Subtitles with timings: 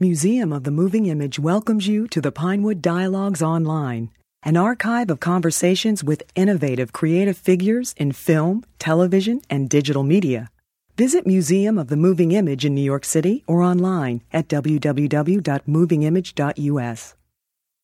[0.00, 4.10] Museum of the Moving Image welcomes you to the Pinewood Dialogues Online,
[4.44, 10.52] an archive of conversations with innovative creative figures in film, television, and digital media.
[10.96, 17.14] Visit Museum of the Moving Image in New York City or online at www.movingimage.us.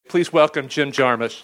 [0.09, 1.43] Please welcome Jim Jarmusch.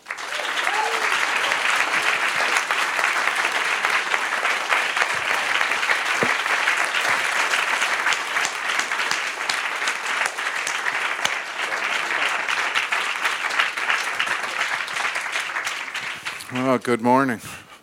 [16.73, 17.38] Oh, good morning.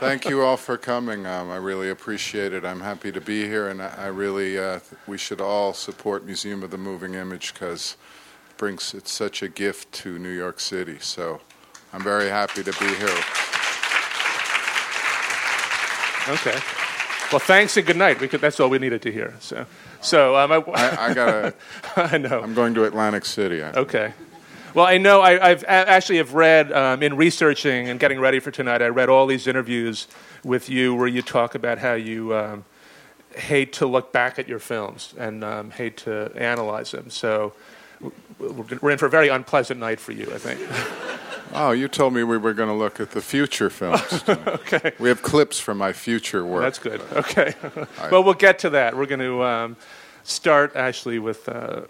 [0.00, 1.26] Thank you all for coming.
[1.26, 2.64] Um, I really appreciate it.
[2.64, 6.62] I'm happy to be here, and I, I really uh, we should all support Museum
[6.62, 7.98] of the Moving Image because
[8.48, 10.96] it brings it's such a gift to New York City.
[10.98, 11.42] So
[11.92, 13.18] I'm very happy to be here.
[16.36, 16.58] Okay.
[17.30, 18.18] Well, thanks and good night.
[18.18, 19.34] We could, that's all we needed to hear.
[19.40, 19.66] So,
[20.00, 21.54] so um, I, I, I gotta.
[21.96, 22.40] I know.
[22.40, 23.62] I'm going to Atlantic City.
[23.62, 24.14] I, Okay.
[24.74, 28.50] Well, I know I, I've actually have read um, in researching and getting ready for
[28.50, 28.82] tonight.
[28.82, 30.08] I read all these interviews
[30.44, 32.64] with you where you talk about how you um,
[33.34, 37.10] hate to look back at your films and um, hate to analyze them.
[37.10, 37.54] So
[38.38, 40.60] we're in for a very unpleasant night for you, I think.
[41.54, 44.22] Oh, you told me we were going to look at the future films.
[44.28, 44.92] okay.
[44.98, 46.60] we have clips from my future work.
[46.60, 47.00] That's good.
[47.12, 47.54] Okay.
[48.10, 48.94] well, we'll get to that.
[48.94, 49.76] We're going to um,
[50.24, 51.48] start actually with.
[51.48, 51.82] Uh,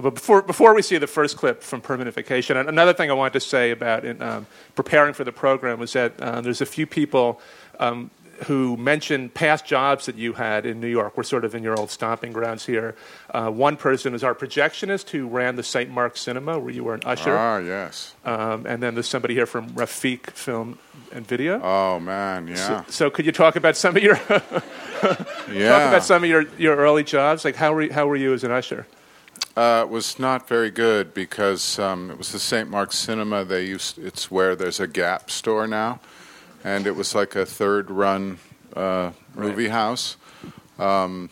[0.00, 3.34] but before, before we see the first clip from Permanent Vacation, another thing I wanted
[3.34, 6.86] to say about in, um, preparing for the program was that uh, there's a few
[6.86, 7.40] people
[7.78, 8.10] um,
[8.46, 11.16] who mentioned past jobs that you had in New York.
[11.16, 12.94] We're sort of in your old stomping grounds here.
[13.30, 15.90] Uh, one person was our projectionist who ran the St.
[15.90, 17.36] Mark's Cinema, where you were an usher.
[17.36, 18.14] Ah, yes.
[18.24, 20.78] Um, and then there's somebody here from Rafik Film
[21.12, 21.60] and Video.
[21.62, 25.68] Oh man, yeah, So, so could you talk about some of your yeah.
[25.68, 27.44] talk about some of your, your early jobs?
[27.44, 28.86] Like how were you, how were you as an usher?
[29.58, 32.70] Uh, it was not very good because um, it was the St.
[32.70, 33.44] Mark's Cinema.
[33.44, 35.98] They used it's where there's a Gap store now,
[36.62, 38.38] and it was like a third-run
[38.76, 40.16] uh, movie house.
[40.78, 41.28] Um,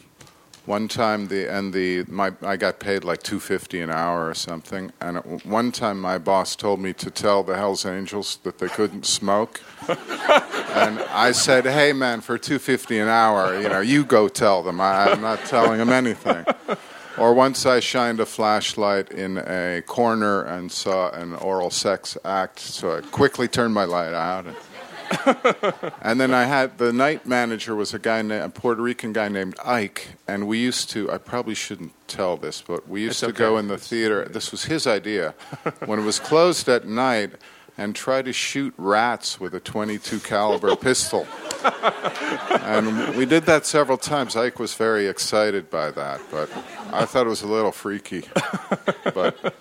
[0.64, 4.34] one time the and the my I got paid like two fifty an hour or
[4.34, 8.58] something, and at one time my boss told me to tell the Hell's Angels that
[8.58, 13.78] they couldn't smoke, and I said, "Hey man, for two fifty an hour, you know,
[13.78, 14.80] you go tell them.
[14.80, 16.44] I, I'm not telling them anything."
[17.18, 22.58] Or once I shined a flashlight in a corner and saw an oral sex act,
[22.58, 24.46] so I quickly turned my light out.
[24.46, 24.56] And,
[26.02, 29.28] and then I had the night manager was a guy, na- a Puerto Rican guy
[29.28, 31.10] named Ike, and we used to.
[31.10, 34.26] I probably shouldn't tell this, but we used It's to go in the theater.
[34.26, 35.34] This was his idea
[35.86, 37.32] when it was closed at night,
[37.78, 41.26] and try to shoot rats with a 22 caliber pistol.
[42.62, 44.36] And we did that several times.
[44.36, 46.50] Ike was very excited by that, but
[46.92, 48.24] I thought it was a little freaky.
[49.14, 49.54] But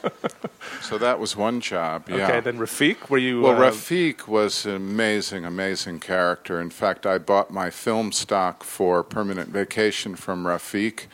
[0.81, 2.09] so that was one job.
[2.09, 2.27] Yeah.
[2.27, 3.41] Okay, then Rafik, were you?
[3.41, 6.61] well, uh, Rafik was an amazing, amazing character.
[6.61, 11.05] In fact, I bought my film stock for Permanent Vacation from Rafik.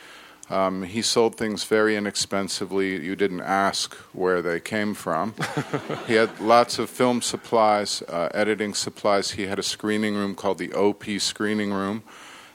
[0.51, 3.01] Um, he sold things very inexpensively.
[3.03, 5.33] You didn't ask where they came from.
[6.07, 9.31] he had lots of film supplies, uh, editing supplies.
[9.31, 12.03] He had a screening room called the OP Screening Room.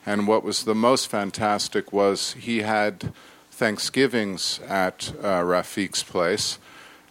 [0.05, 3.13] And what was the most fantastic was he had
[3.51, 6.59] Thanksgivings at uh, Rafik's place.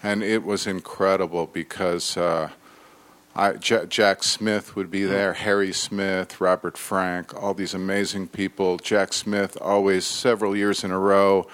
[0.03, 2.51] And it was incredible because uh,
[3.35, 8.77] I, J- Jack Smith would be there, Harry Smith, Robert Frank, all these amazing people.
[8.77, 11.45] Jack Smith, always several years in a row,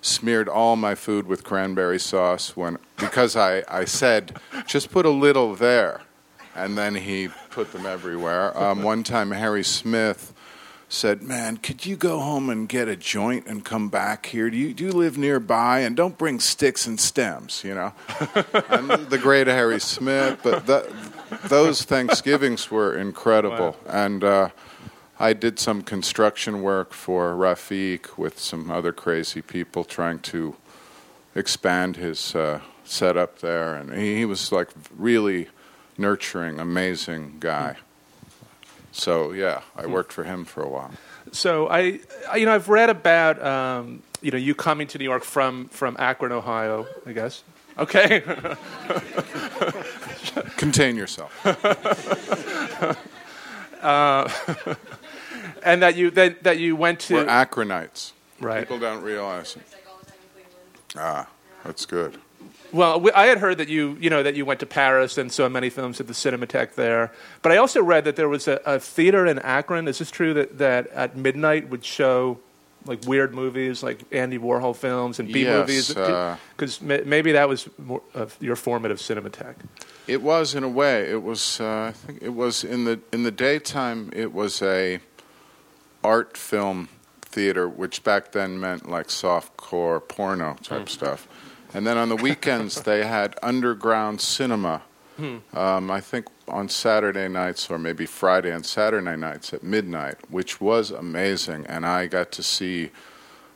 [0.00, 4.36] smeared all my food with cranberry sauce when because I, I said
[4.66, 6.02] just put a little there,
[6.54, 8.56] and then he put them everywhere.
[8.56, 10.33] Um, one time, Harry Smith
[10.94, 14.48] said, "Man, could you go home and get a joint and come back here?
[14.48, 15.80] Do you do you live nearby?
[15.80, 17.92] And don't bring sticks and stems, you know."
[18.70, 20.90] and the great Harry Smith, but the,
[21.48, 24.48] those Thanksgivings were incredible, and uh,
[25.18, 30.56] I did some construction work for Rafik with some other crazy people trying to
[31.34, 35.48] expand his uh, setup there, and he, he was like really
[35.98, 37.76] nurturing, amazing guy.
[38.96, 40.92] So yeah, I worked for him for a while.
[41.32, 41.98] so I,
[42.30, 45.66] I- you know, I've read about um, you know you coming to New York from
[45.68, 46.86] from Akron, Ohio.
[47.04, 47.42] I guess.
[47.76, 48.20] Okay.
[50.56, 51.32] Contain yourself.
[55.64, 58.12] and that you that, that you went to We're Akronites.
[58.40, 58.60] right.
[58.60, 59.62] People don't realize it.
[60.96, 61.28] Ah,
[61.64, 62.20] that's good.
[62.74, 65.30] Well, we- I had heard that you, you know, that you went to Paris and
[65.30, 67.12] saw many films at the Cinematheque there.
[67.40, 69.86] But I also read that there was a, a theater in Akron.
[69.86, 72.40] Is this true that, that at midnight would show
[72.84, 75.96] like weird movies, like Andy Warhol films and B Yes, movies?
[75.96, 79.54] uh, Because maybe that was more of your formative cinematheque.
[80.08, 81.08] It was in a way.
[81.10, 81.60] It was.
[81.60, 84.10] Uh, I think it was in the in the daytime.
[84.12, 84.98] It was a
[86.02, 86.88] art film
[87.22, 91.26] theater, which back then meant like softcore porno type stuff.
[91.74, 94.82] And then on the weekends they had underground cinema.
[95.52, 100.60] Um, I think on Saturday nights or maybe Friday and Saturday nights at midnight, which
[100.60, 101.66] was amazing.
[101.66, 102.90] And I got to see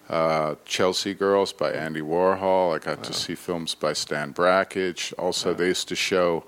[0.09, 2.75] uh, Chelsea Girls by Andy Warhol.
[2.75, 5.13] I got to see films by Stan Brakhage.
[5.19, 6.45] Also, they used to show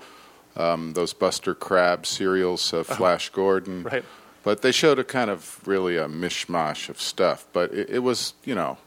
[0.55, 3.83] um, those Buster Crabbe serials of Flash Gordon.
[3.83, 4.05] Right.
[4.43, 7.45] But they showed a kind of really a mishmash of stuff.
[7.53, 8.77] But it, it was, you know,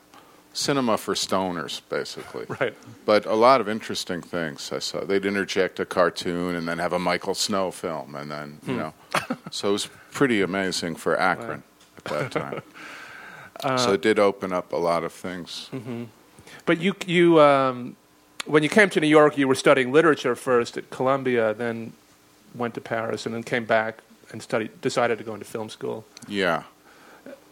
[0.54, 2.46] cinema for stoners, basically.
[2.60, 2.74] Right.
[3.04, 5.04] But a lot of interesting things I saw.
[5.04, 8.78] They'd interject a cartoon and then have a Michael Snow film, and then you hmm.
[8.78, 8.94] know,
[9.50, 11.62] so it was pretty amazing for Akron
[11.98, 12.62] at that time.
[13.78, 15.68] so uh, it did open up a lot of things.
[15.72, 16.04] Mm-hmm.
[16.64, 17.96] But you, you, um,
[18.46, 21.92] when you came to New York, you were studying literature first at Columbia, then
[22.54, 23.98] went to Paris, and then came back
[24.30, 24.80] and studied.
[24.80, 26.64] Decided to go into film school, Yeah,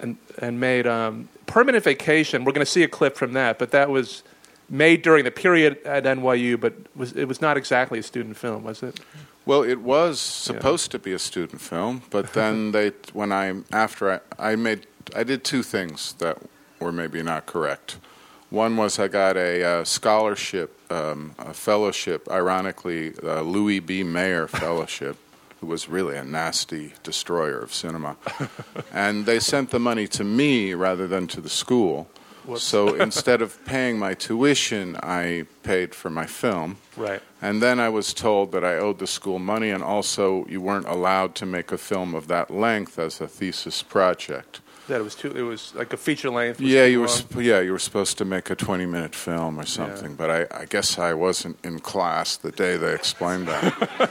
[0.01, 2.45] and and made um, Permanent Vacation.
[2.45, 4.23] We're going to see a clip from that, but that was
[4.69, 8.65] made during the period at NYU, but was it was not exactly a student film,
[8.65, 9.01] was it?
[9.45, 14.13] well, it was supposed to be a student film, but then they, when I after
[14.39, 14.87] I, I made,
[15.17, 16.39] I did two things that
[16.81, 17.99] were maybe not correct.
[18.51, 24.03] One was I got a uh, scholarship, um, a fellowship, ironically, a Louis B.
[24.03, 25.17] Mayer fellowship,
[25.63, 28.17] who was really a nasty destroyer of cinema.
[28.93, 32.09] and they sent the money to me rather than to the school.
[32.45, 32.65] Whoops.
[32.65, 36.79] So instead of paying my tuition, I paid for my film.
[36.97, 37.23] Right.
[37.41, 40.89] And then I was told that I owed the school money, and also you weren't
[40.89, 44.61] allowed to make a film of that length as a thesis project.
[44.89, 45.31] That it was too.
[45.31, 46.61] It was like a feature length.
[46.61, 47.09] Yeah, you were.
[47.09, 50.65] Sp- yeah, you were supposed to make a twenty-minute film or something, but I, I
[50.65, 54.11] guess I wasn't in class the day they explained that.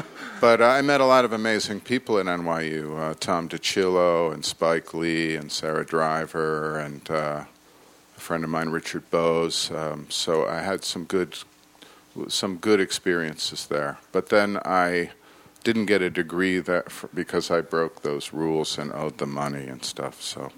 [0.40, 4.92] but I met a lot of amazing people at NYU: uh, Tom DiCillo and Spike
[4.92, 7.44] Lee and Sarah Driver and uh,
[8.16, 9.70] a friend of mine, Richard Bose.
[9.70, 11.38] Um, so I had some good,
[12.28, 13.98] some good experiences there.
[14.12, 15.10] But then I
[15.66, 19.66] didn't get a degree that f because I broke those rules and owed the money
[19.72, 20.22] and stuff.
[20.22, 20.52] So,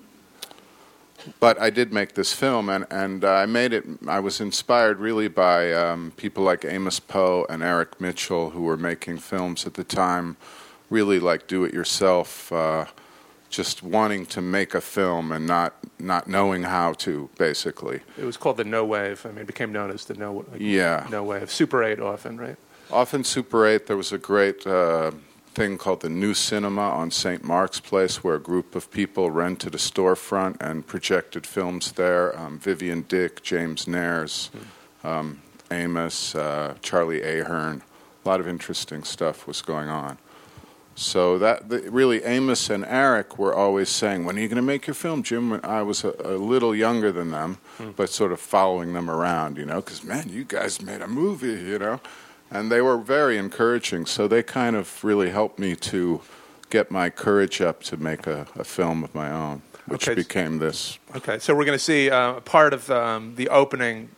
[1.40, 3.84] but I did make this film, and and uh, I made it.
[4.06, 8.76] I was inspired really by um, people like Amos Poe and Eric Mitchell, who were
[8.76, 10.36] making films at the time,
[10.90, 12.52] really like do-it-yourself.
[12.52, 12.84] Uh,
[13.48, 18.00] just wanting to make a film and not not knowing how to, basically.
[18.18, 19.24] It was called the No Wave.
[19.24, 20.44] I mean, it became known as the No.
[20.52, 21.06] Like, Yeah.
[21.10, 21.50] No Wave.
[21.50, 22.58] Super Eight, often, right?
[22.90, 25.10] Often Super 8, there was a great uh,
[25.52, 27.44] thing called the New Cinema on St.
[27.44, 32.38] Mark's Place where a group of people rented a storefront and projected films there.
[32.38, 34.50] Um, Vivienne Dick, James Nares,
[35.04, 37.82] um, Amos, uh, Charlie Ahearn.
[38.24, 40.16] A lot of interesting stuff was going on.
[40.94, 44.62] So that the, really, Amos and Eric were always saying, "When are you going to
[44.62, 47.58] make your film, Jim?" When I was a, a little younger than them,
[47.94, 51.52] but sort of following them around, you know, because man, you guys made a movie,
[51.52, 52.00] you know,
[52.50, 54.06] and they were very encouraging.
[54.06, 56.20] So they kind of really helped me to
[56.70, 60.14] get my courage up to make a, a film of my own, which Okay.
[60.14, 60.98] became this.
[61.16, 64.08] Okay, so we're going to see uh, a part of um, the opening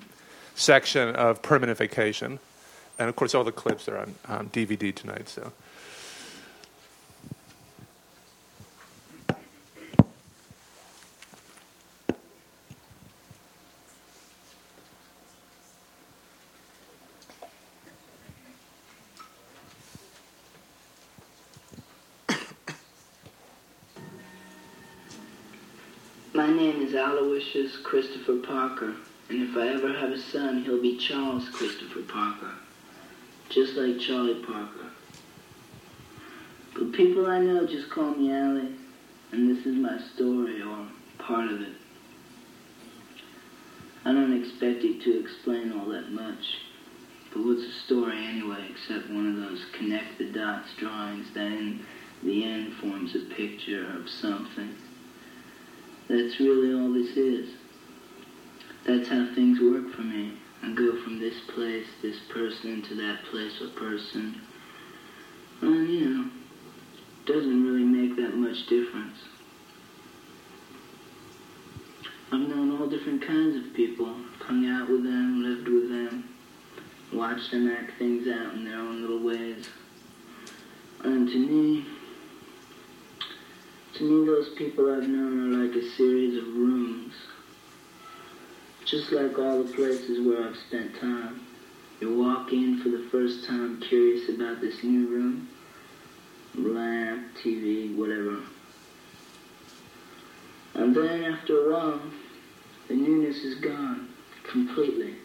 [0.55, 2.39] section of Permanent Vacation,
[2.99, 5.29] and of course, all the clips are on um, DVD tonight.
[5.29, 5.53] So.
[26.33, 28.95] My name is Aloysius Christopher Parker,
[29.31, 32.53] and if I ever have a son, he'll be Charles Christopher Parker,
[33.49, 34.91] just like Charlie Parker.
[36.75, 38.75] But people I know just call me Allie,
[39.33, 40.87] and this is my story, or
[41.17, 41.73] part of it.
[44.05, 46.59] I don't expect it to explain all that much,
[47.33, 51.87] but what's a story anyway, except one of those connect the dots drawings that in
[52.23, 54.77] the end forms a picture of something.
[56.11, 57.51] That's really all this is.
[58.85, 60.33] That's how things work for me.
[60.61, 64.41] I go from this place, this person, to that place or person.
[65.61, 66.31] And, you know,
[67.27, 69.19] doesn't really make that much difference.
[72.33, 76.29] I've known all different kinds of people, hung out with them, lived with them,
[77.13, 79.69] watched them act things out in their own little ways.
[81.05, 81.87] And to me,
[84.01, 87.13] To me, those people I've known are like a series of rooms.
[88.87, 91.43] Just like all the places where I've spent time.
[92.01, 95.51] You walk in for the first time curious about this new room.
[96.55, 98.39] Lamp, TV, whatever.
[100.73, 102.01] And then after a while,
[102.89, 104.09] the newness is gone
[104.45, 105.17] completely.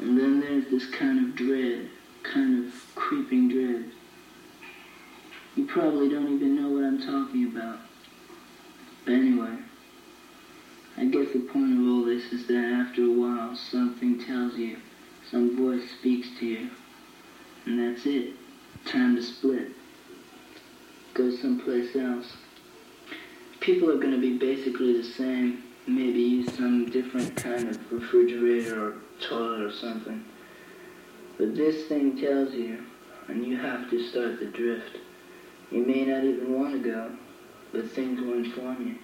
[0.00, 1.90] And then there's this kind of dread,
[2.24, 3.92] kind of creeping dread.
[5.56, 7.78] You probably don't even know what I'm talking about.
[9.06, 9.56] But anyway,
[10.98, 14.76] I guess the point of all this is that after a while, something tells you,
[15.30, 16.70] some voice speaks to you,
[17.64, 18.34] and that's it.
[18.84, 19.68] Time to split.
[21.14, 22.36] Go someplace else.
[23.60, 25.62] People are going to be basically the same.
[25.86, 28.94] Maybe use some different kind of refrigerator or
[29.26, 30.22] toilet or something.
[31.38, 32.84] But this thing tells you,
[33.28, 34.98] and you have to start the drift.
[35.70, 37.10] You may not even want to go,
[37.72, 38.94] but things will inform you.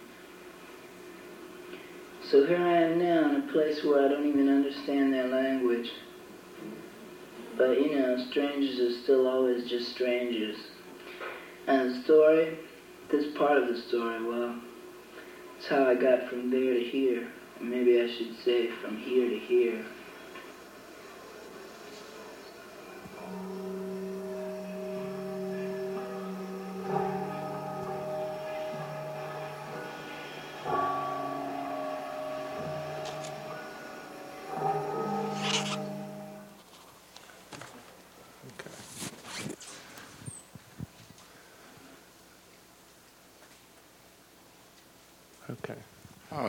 [2.31, 5.91] So here I am now in a place where I don't even understand their language.
[7.59, 10.57] But you know, strangers are still always just strangers.
[11.67, 12.59] And the story,
[13.11, 14.57] this part of the story, well,
[15.59, 17.29] it's how I got from there to here.
[17.61, 19.85] Maybe I should say from here to here.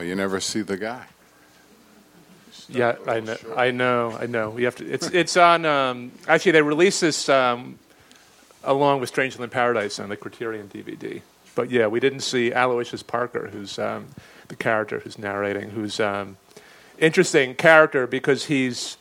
[0.04, 1.06] You never see the guy.
[2.70, 3.38] Yeah, I know.
[3.56, 4.18] I know.
[4.20, 4.50] I know.
[4.50, 4.90] We have to.
[4.90, 5.66] It's it's on.
[5.66, 7.78] Um, actually, they released this um,
[8.64, 11.22] along with Stranger Than Paradise on the Criterion DVD.
[11.56, 14.08] But yeah, we didn't see Aloysius Parker, who's um,
[14.48, 16.38] the character who's narrating, who's um,
[16.98, 18.98] interesting character because he's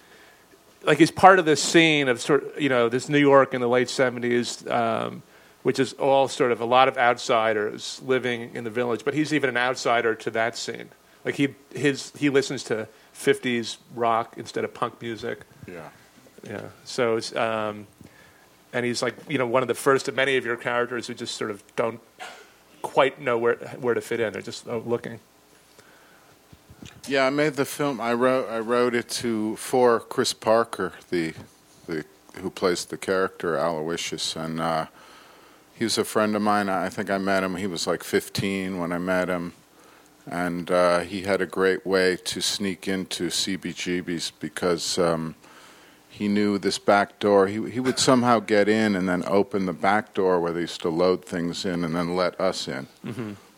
[0.82, 3.60] like he's part of this scene of sort of, you know this New York in
[3.60, 5.22] the late seventies, um,
[5.62, 9.04] which is all sort of a lot of outsiders living in the village.
[9.04, 10.90] But he's even an outsider to that scene.
[11.24, 15.40] Like he his he listens to fifties rock instead of punk music.
[15.66, 15.88] Yeah.
[16.44, 16.62] Yeah.
[16.84, 17.86] So it's, um,
[18.72, 21.14] and he's like you know one of the first of many of your characters who
[21.14, 22.00] just sort of don't
[22.82, 24.32] quite know where where to fit in.
[24.32, 25.20] They're just oh, looking.
[27.06, 28.00] Yeah, I made the film.
[28.00, 31.34] I wrote I wrote it to for Chris Parker, the
[31.86, 32.04] the
[32.40, 34.86] who plays the character Aloysius, and uh,
[35.74, 36.68] he was a friend of mine.
[36.68, 37.56] I think I met him.
[37.56, 39.52] He was like 15 when I met him,
[40.26, 45.34] and uh, he had a great way to sneak into CBGB's because um,
[46.08, 47.46] he knew this back door.
[47.46, 50.82] He he would somehow get in and then open the back door where they used
[50.82, 52.86] to load things in, and then let us in.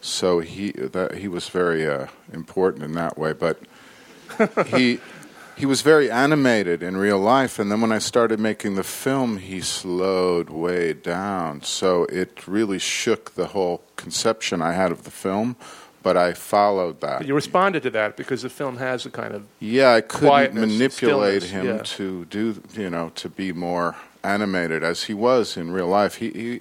[0.01, 3.59] So he that he was very uh, important in that way, but
[4.67, 5.01] he
[5.57, 9.39] he was very animated in real life, and then when I started making the film,
[9.39, 11.63] he slowed way down.
[11.63, 15.57] So it really shook the whole conception I had of the film.
[16.03, 17.21] But I followed that.
[17.21, 20.55] But you responded to that because the film has a kind of Yeah, I couldn't
[20.55, 21.79] manipulate him yeah.
[21.83, 26.17] to do, you know, to be more animated as he was in real life.
[26.17, 26.61] He, he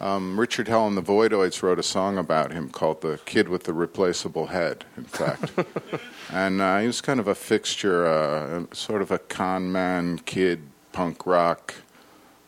[0.00, 3.64] um, Richard Hell and the Voidoids wrote a song about him called "The Kid with
[3.64, 5.52] the Replaceable Head." In fact,
[6.32, 10.62] and uh, he was kind of a fixture, uh, sort of a con man kid,
[10.92, 11.74] punk rock,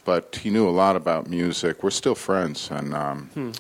[0.04, 1.82] but he knew a lot about music.
[1.82, 3.52] We're still friends, and um,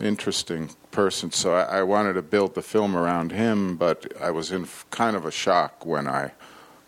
[0.00, 1.30] interesting person.
[1.30, 4.86] So I, I wanted to build the film around him, but I was in f-
[4.90, 6.32] kind of a shock when I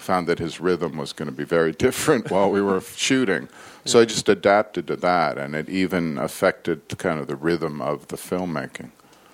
[0.02, 3.49] found that his rhythm was going to be very different while we were shooting.
[3.85, 8.09] So I just adapted to that, and it even affected kind of the rhythm of
[8.09, 8.90] the filmmaking.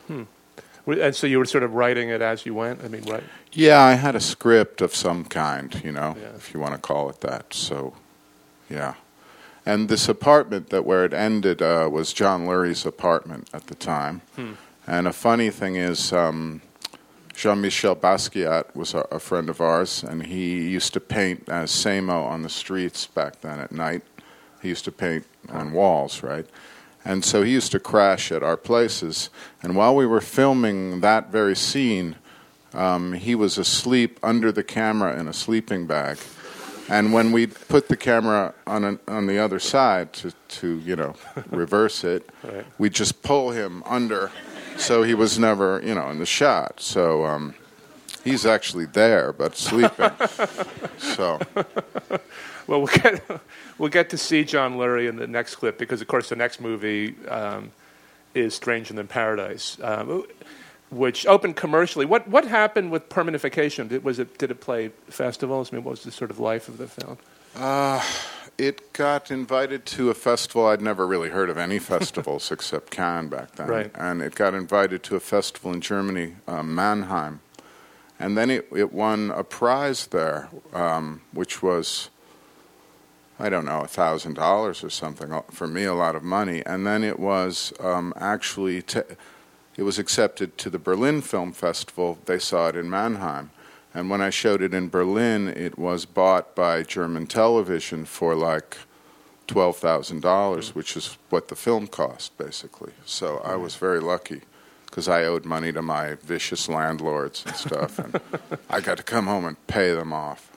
[0.09, 2.83] and so you were sort of writing it as you went.
[2.83, 3.23] I mean, right?
[3.53, 6.29] Yeah, I had a script of some kind, you know, Yeah.
[6.37, 7.53] if you want to call it that.
[7.53, 7.95] So,
[8.71, 8.95] yeah.
[9.67, 14.23] And this apartment that where it ended uh, was John Lurie's apartment at the time.
[14.87, 16.63] And a funny thing is, um,
[17.39, 22.27] Jean-Michel Basquiat was a, a friend of ours, and he used to paint as Samo
[22.27, 24.03] on the streets back then at night.
[24.61, 26.45] He used to paint on walls, right?
[27.05, 29.31] And so he used to crash at our places.
[29.63, 32.17] And while we were filming that very scene,
[32.75, 36.19] um, he was asleep under the camera in a sleeping bag.
[36.89, 40.97] And when we put the camera on an, on the other side to, to you
[40.97, 41.15] know
[41.51, 42.67] reverse it, Right.
[42.79, 44.33] we just pull him under,
[44.79, 46.81] so he was never you know in the shot.
[46.81, 47.55] So um,
[48.25, 50.11] he's actually there but sleeping.
[50.99, 51.41] so
[52.69, 53.23] Well, we'll get
[53.79, 56.61] we'll get to see John Lurie in the next clip because, of course, the next
[56.61, 57.73] movie um,
[58.35, 60.25] is Stranger Than Paradise, um,
[60.91, 62.05] which opened commercially.
[62.05, 63.89] What what happened with Permanent Vacation?
[63.89, 65.73] Did, was it did it play festivals?
[65.73, 67.17] I mean, what was the sort of life of the film?
[67.57, 68.05] Uh,
[68.59, 70.67] it got invited to a festival.
[70.67, 73.69] I'd never really heard of any festivals except Cannes back then.
[73.69, 73.91] Right.
[73.95, 77.41] And it got invited to a festival in Germany, uh, Mannheim.
[78.21, 82.11] And then it, it won a prize there, um, which was,
[83.39, 85.33] I don't know, $1,000 or something.
[85.33, 86.65] uh, For me, a lot of money.
[86.67, 89.03] And then it was um, actually, t-
[89.77, 92.19] it was accepted to the Berlin Film Festival.
[92.27, 93.51] They saw it in Mannheim.
[93.95, 98.77] And when I showed it in Berlin, it was bought by German television for like
[99.47, 102.93] twelve thousand dollars, which is what the film cost, basically.
[103.05, 104.43] So I was very lucky
[104.87, 108.21] because I owed money to my vicious landlords and stuff, and
[108.71, 110.53] I got to come home and pay them off,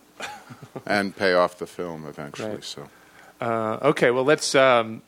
[0.86, 2.56] and pay off the film eventually.
[2.56, 2.64] Right.
[2.64, 2.90] So
[3.40, 5.02] Uh, okay, well let's um,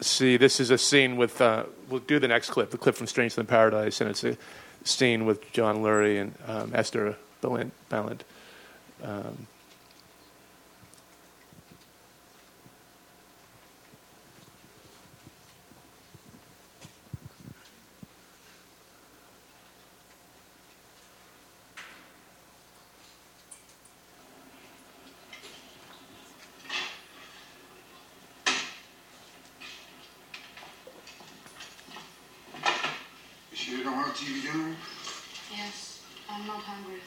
[0.00, 0.36] see.
[0.36, 1.40] This is a scene with.
[1.40, 4.36] Uh, we'll do the next clip, the clip from Stranger in Paradise, and it's a
[4.84, 7.70] scene with John Lurie and um, Eszter Balint.
[9.02, 9.46] Um,
[33.50, 34.76] You sure you don't want TV dinner?
[35.50, 37.00] Yes, I'm not hungry.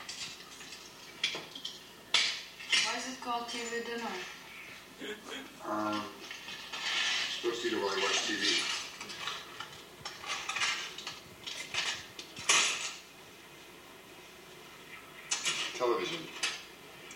[2.86, 4.10] Why is it called TV dinner?
[5.66, 6.02] Um,
[7.42, 8.70] supposed to eat it while you watch TV.
[15.78, 16.20] Television.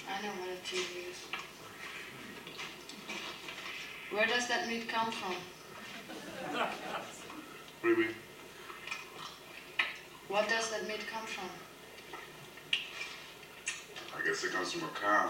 [0.10, 1.18] I know what a TV is.
[4.12, 5.36] Where does that meat come from?
[6.54, 6.70] What
[7.84, 8.16] do you mean?
[10.28, 11.50] What does that meat come from?
[14.18, 15.30] I guess it comes from a cow.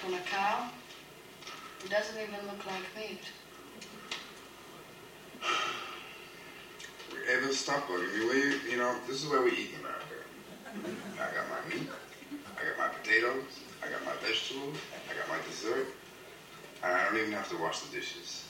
[0.00, 0.68] From a cow?
[1.84, 3.20] It doesn't even look like meat.
[7.72, 7.88] Stop.
[7.88, 10.20] We, you know, this is where we eat in America.
[11.16, 11.88] I got my meat.
[12.60, 13.44] I got my potatoes.
[13.82, 14.76] I got my vegetables.
[15.08, 15.86] I got my dessert.
[16.84, 18.44] And I don't even have to wash the dishes.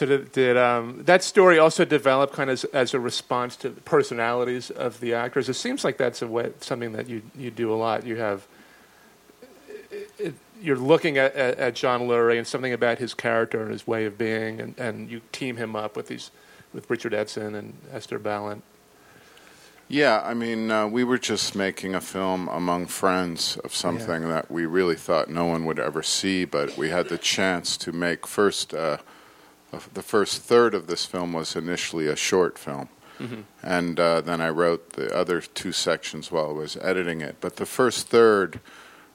[0.00, 3.68] So did, did um, that story also develop kind of as, as a response to
[3.68, 5.50] the personalities of the actors?
[5.50, 8.06] It seems like that's a way, something that you you do a lot.
[8.06, 8.46] You have
[10.18, 10.32] it,
[10.62, 14.06] you're looking at, at, at John Lurie and something about his character and his way
[14.06, 16.30] of being, and, and you team him up with these
[16.72, 18.62] with Richard Edson and Eszter Balint.
[19.86, 24.50] Yeah, I mean, uh, we were just making a film among friends of something that
[24.50, 28.26] we really thought no one would ever see, but we had the chance to make
[28.26, 28.72] first.
[28.72, 28.96] Uh,
[29.94, 32.88] the first third of this film was initially a short film,
[33.62, 37.36] and uh, then I wrote the other two sections while I was editing it.
[37.40, 38.60] But the first third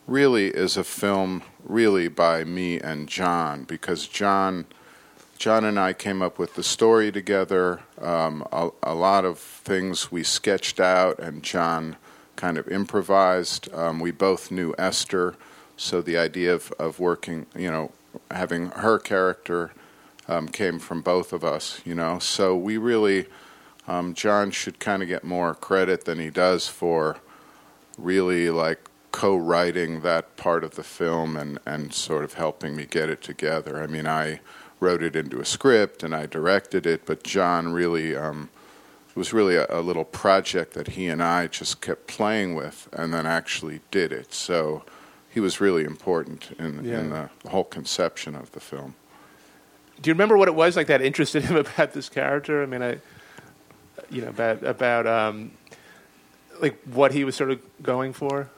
[0.07, 4.65] really is a film, really by me and John, because John.
[5.37, 7.81] John and I came up with the story together.
[8.01, 11.97] Um, a, a lot of things we sketched out, and John
[12.37, 13.67] kind of improvised.
[13.73, 15.35] Um, we both knew Esther,
[15.75, 17.91] so the idea of, of working, you know,
[18.31, 19.71] having her character
[20.27, 22.19] um, came from both of us, you know.
[22.19, 23.27] So we really,
[23.87, 27.17] um, John should kind of get more credit than he does for
[27.97, 28.79] really like
[29.11, 33.81] co-writing that part of the film and, and sort of helping me get it together.
[33.81, 34.41] I mean, I
[34.79, 38.49] wrote it into a script and I directed it, but John really um,
[39.15, 42.89] it was really a, a little project that he and I just kept playing with
[42.91, 44.33] and then actually did it.
[44.33, 44.83] So
[45.29, 48.95] he was really important in, in the whole conception of the film.
[50.01, 52.61] Do you remember what it was like that interested him about this character?
[52.61, 52.99] I mean, I,
[54.09, 55.51] you know, about about um,
[56.61, 58.49] like what he was sort of going for.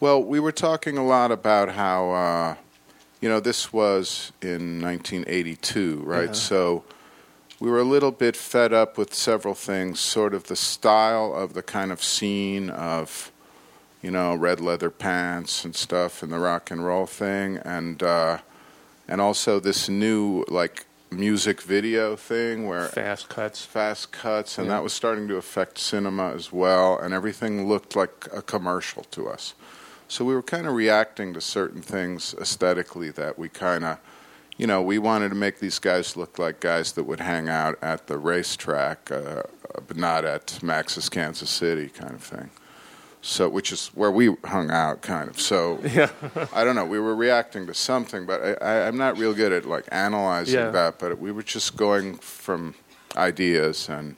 [0.00, 2.54] Well, we were talking a lot about how, uh,
[3.20, 6.28] you know, this was in 1982, right?
[6.28, 6.32] Yeah.
[6.32, 6.84] So
[7.60, 11.52] we were a little bit fed up with several things, sort of the style of
[11.52, 13.30] the kind of scene of,
[14.00, 17.58] you know, red leather pants and stuff and the rock and roll thing.
[17.58, 18.38] And, uh,
[19.10, 23.64] and also this new like music video thing where Fast cuts.
[23.64, 24.74] fast cuts, and Yeah.
[24.76, 29.28] that was starting to affect cinema as well, and everything looked like a commercial to
[29.28, 29.54] us.
[30.06, 33.98] So we were kind of reacting to certain things aesthetically that we kind of,
[34.56, 37.76] you know, we wanted to make these guys look like guys that would hang out
[37.82, 39.42] at the racetrack, uh,
[39.88, 42.50] but not at Max's Kansas City kind of thing.
[43.22, 45.38] So, which is where we hung out, kind of.
[45.38, 46.08] So, Yeah.
[46.54, 46.86] I don't know.
[46.86, 50.70] We were reacting to something, but I, I'm not real good at like analyzing Yeah.
[50.70, 50.98] that.
[50.98, 52.74] But we were just going from
[53.16, 54.16] ideas, and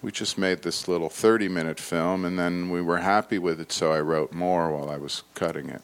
[0.00, 3.70] we just made this little 30 minute film, and then we were happy with it.
[3.70, 5.82] So I wrote more while I was cutting it.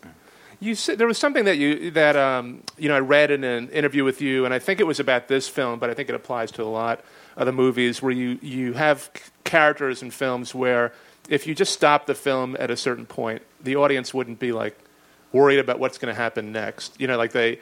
[0.58, 3.68] You said there was something that you that um, you know I read in an
[3.70, 6.14] interview with you, and I think it was about this film, but I think it
[6.14, 7.04] applies to a lot
[7.36, 9.10] of the movies where you you have
[9.44, 10.92] characters in films where
[11.32, 14.78] if you just stop the film at a certain point, the audience wouldn't be like
[15.32, 17.00] worried about what's going to happen next.
[17.00, 17.58] You know, like they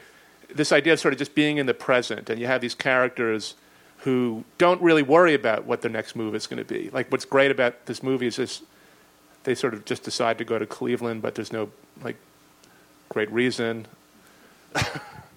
[0.52, 3.54] this idea of sort of just being in the present, and you have these characters
[3.98, 6.90] who don't really worry about what their next move is going to be.
[6.90, 8.61] Like what's great about this movie is this
[9.44, 11.70] they sort of just decide to go to Cleveland, but there's no
[12.02, 12.16] like
[13.09, 13.87] great reason.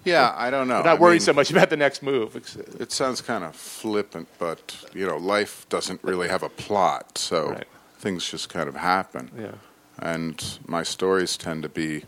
[0.06, 0.82] Yeah, I don't know.
[0.82, 2.36] Not I worried mean, so much about the next move.
[2.36, 7.16] Uh, it sounds kind of flippant, but you know, life doesn't really have a plot,
[7.16, 7.66] so Right.
[8.04, 9.30] Things just kind of happen.
[9.36, 9.56] Yeah.
[9.98, 12.04] And my stories tend to be.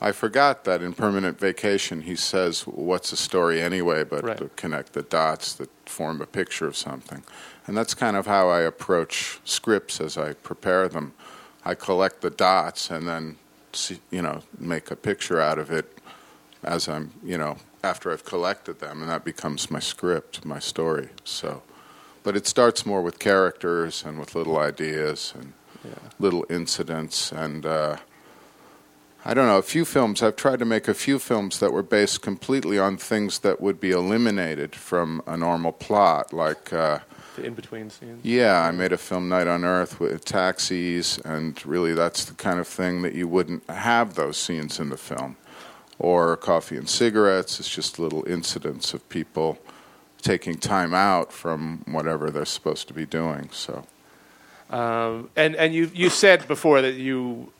[0.00, 4.38] I forgot that in Permanent Vacation he says, "What's a story anyway?" But Right.
[4.38, 7.22] to connect the dots that form a picture of something,
[7.66, 11.12] and that's kind of how I approach scripts as I prepare them.
[11.64, 13.36] I collect the dots and then,
[13.72, 15.86] see, you know, make a picture out of it
[16.64, 21.10] as I'm, you know, after I've collected them, and that becomes my script, my story.
[21.24, 21.62] So,
[22.22, 25.52] but it starts more with characters and with little ideas and
[26.18, 27.96] little incidents, and uh,
[29.24, 29.58] I don't know.
[29.58, 32.96] A few films I've tried to make a few films that were based completely on
[32.96, 36.72] things that would be eliminated from a normal plot, like.
[36.72, 36.98] Uh,
[37.36, 38.20] The in between scenes.
[38.24, 42.58] yeah, I made a film Night on Earth with taxis, and really that's the kind
[42.60, 45.36] of thing that you wouldn't have those scenes in the film.
[45.98, 49.58] Or Coffee and Cigarettes, it's just little incidents of people
[50.22, 53.48] taking time out from whatever they're supposed to be doing.
[53.52, 53.84] So,
[54.70, 57.52] Um, and and you you said before that you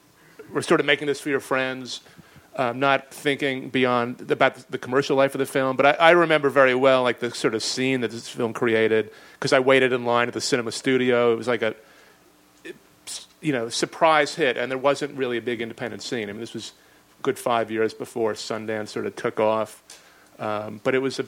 [0.53, 2.01] were sort of making this for your friends,
[2.57, 5.77] um, not thinking beyond about the commercial life of the film.
[5.77, 9.11] But I, I remember very well like the sort of scene that this film created
[9.35, 11.33] because I waited in line at the cinema studio.
[11.33, 11.75] It was like a
[13.41, 16.31] you know surprise hit, and there wasn't really a big independent scene.
[16.31, 16.73] I mean, this was
[17.23, 19.83] good five years before Sundance sort of took off,
[20.39, 21.27] um, but it was a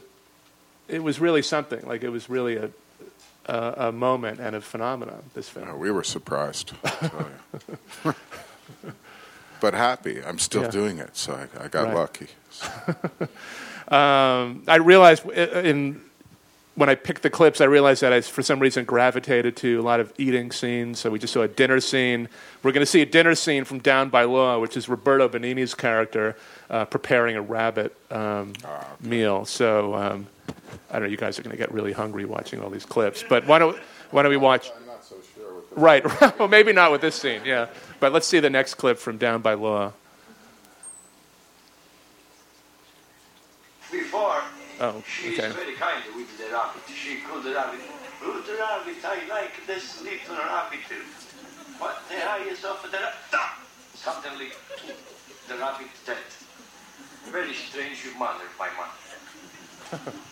[0.88, 1.86] it was really something.
[1.86, 2.70] Like it was really a
[3.46, 5.22] a, a moment and a phenomenon.
[5.34, 5.68] This film.
[5.68, 6.72] uh, we were surprised.
[6.84, 7.26] I'll tell
[8.04, 8.14] you.
[9.60, 10.22] but happy.
[10.24, 10.70] I'm still Yeah.
[10.70, 11.94] doing it, so I, I got Right.
[11.94, 12.28] lucky.
[13.88, 16.00] um, I realized uh, in
[16.76, 19.82] when I picked the clips, I realized that I, for some reason, gravitated to a
[19.82, 20.98] lot of eating scenes.
[20.98, 22.28] So we just saw a dinner scene.
[22.64, 25.72] We're going to see a dinner scene from Down by Law, which is Roberto Benigni's
[25.74, 26.34] character
[26.68, 28.54] uh, preparing a rabbit um,
[29.00, 29.44] meal.
[29.44, 30.26] So um,
[30.94, 31.10] I don't know.
[31.10, 33.24] You guys are going to get really hungry watching all these clips.
[33.28, 33.76] But why don't
[34.12, 34.70] why don't we watch?
[34.78, 36.04] I'm not so sure with Right.
[36.38, 37.40] well, maybe not with this scene.
[37.44, 37.66] Yeah.
[37.98, 39.92] But let's see the next clip from Down by Law.
[43.90, 44.40] Before,
[44.80, 45.46] Oh, she okay.
[45.48, 46.82] is very kind with the rabbit.
[46.94, 47.80] She called the rabbit,
[48.22, 50.78] oh, the rabbit, I like this little rabbit.
[50.88, 51.02] Too.
[51.78, 53.50] What the eyes of the rabbit?
[53.94, 54.50] Suddenly,
[55.48, 56.18] the rabbit dead.
[57.26, 59.03] Very strange mother, my mother.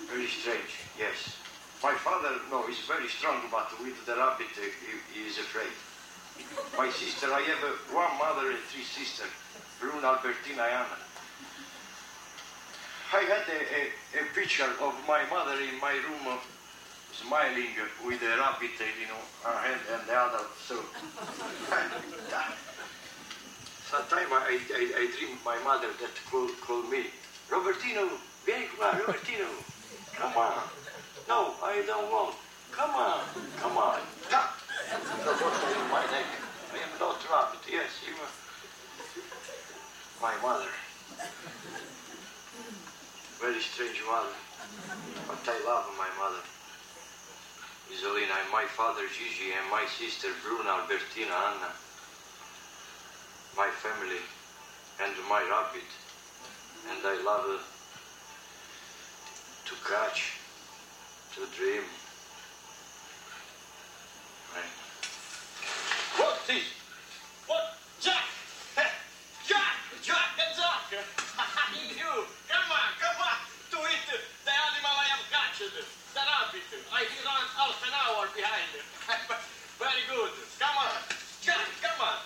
[0.09, 1.37] Very strange, yes.
[1.83, 5.73] My father, no, he's very strong, but with the rabbit, uh, he, he is afraid.
[6.79, 9.31] My sister, I have uh, one mother and three sisters,
[9.81, 10.99] Bruna, Albertina, Anna.
[13.13, 16.39] I had a, a, a picture of my mother in my room, uh,
[17.13, 17.75] smiling
[18.07, 20.45] with a rabbit, uh, you know, her hand and the other.
[20.67, 20.77] So,
[23.91, 27.07] sometimes I, I, I dream my mother that call, call me,
[27.51, 28.09] Robertino,
[28.45, 29.49] vieni qua, Robertino,
[30.15, 30.63] come on.
[31.29, 32.35] No, I don't want.
[32.71, 33.21] Come on,
[33.57, 34.01] come on.
[35.91, 36.27] My neck.
[36.73, 37.61] I am not rabbit.
[37.71, 38.33] Yes, you are.
[40.21, 40.71] My mother.
[43.41, 44.35] Very strange mother.
[45.29, 46.43] But I love my mother.
[47.93, 51.71] Isolina and my father Gigi and my sister Bruna, Albertina, Anna.
[53.57, 54.23] My family
[55.01, 55.91] and my rabbit.
[56.91, 57.72] And I love uh,
[59.73, 60.37] to catch,
[61.33, 61.81] to dream.
[64.53, 64.73] Right?
[66.21, 66.69] What is?
[67.49, 67.81] What?
[68.01, 68.29] Jack!
[69.49, 69.77] Jack!
[70.05, 70.93] Jack and Jack!
[71.97, 72.13] you!
[72.53, 73.39] Come on, come on!
[73.73, 76.69] To eat the animal I have catched, the rabbit.
[76.93, 78.77] I run half an hour behind.
[79.81, 80.33] Very good.
[80.61, 81.01] Come on.
[81.41, 82.21] Jack, come on.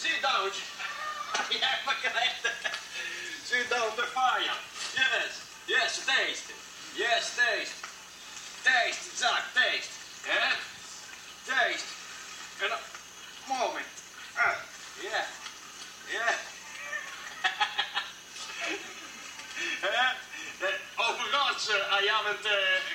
[0.00, 0.48] Sit down.
[1.36, 2.00] I have a
[3.44, 4.56] Sit down the fire.
[4.96, 5.39] Yes.
[5.70, 6.50] Yes, taste.
[6.98, 7.78] Yes, taste.
[8.66, 9.90] Taste, Zach, taste.
[10.26, 10.58] Yeah?
[11.46, 11.86] Taste.
[12.64, 12.78] And a
[13.48, 13.86] moment.
[14.36, 14.58] Ah,
[14.98, 15.26] yeah.
[16.10, 16.34] Yeah.
[19.82, 22.50] Eh, eh, oh, forgot, sir, I haven't uh,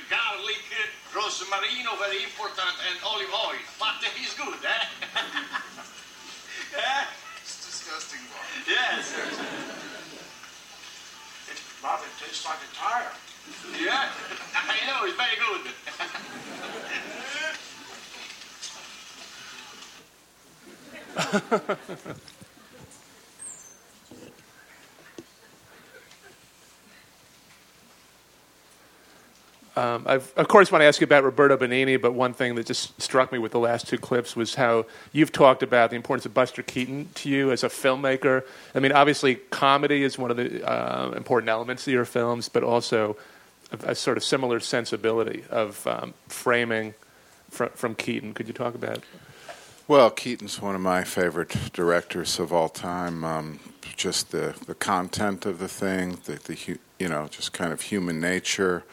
[0.09, 0.85] garlic, uh,
[1.17, 3.57] rosmarino, very important, and olive oil.
[3.79, 4.69] But uh, it's good, eh?
[6.77, 7.05] eh?
[7.41, 8.45] It's disgusting, Bob.
[8.67, 9.15] Yes.
[11.85, 13.11] Bob, it tastes like a tire.
[13.79, 14.09] Yeah,
[14.55, 15.37] I know, it's very
[22.09, 22.25] good.
[29.77, 32.99] Um, of course, want to ask you about Roberto Benigni, but one thing that just
[33.01, 36.33] struck me with the last two clips was how you've talked about the importance of
[36.33, 38.43] Buster Keaton to you as a filmmaker.
[38.73, 42.63] I mean, obviously, comedy is one of the uh, important elements of your films, but
[42.63, 43.17] also
[43.71, 46.93] a, a sort of similar sensibility of um, framing
[47.49, 48.33] fr- from Keaton.
[48.33, 49.03] Could you talk about?
[49.87, 53.23] Well, Keaton's one of my favorite directors of all time.
[53.25, 53.59] Um,
[53.95, 58.19] just the, the content of the thing, the, the you know, just kind of human
[58.19, 58.83] nature,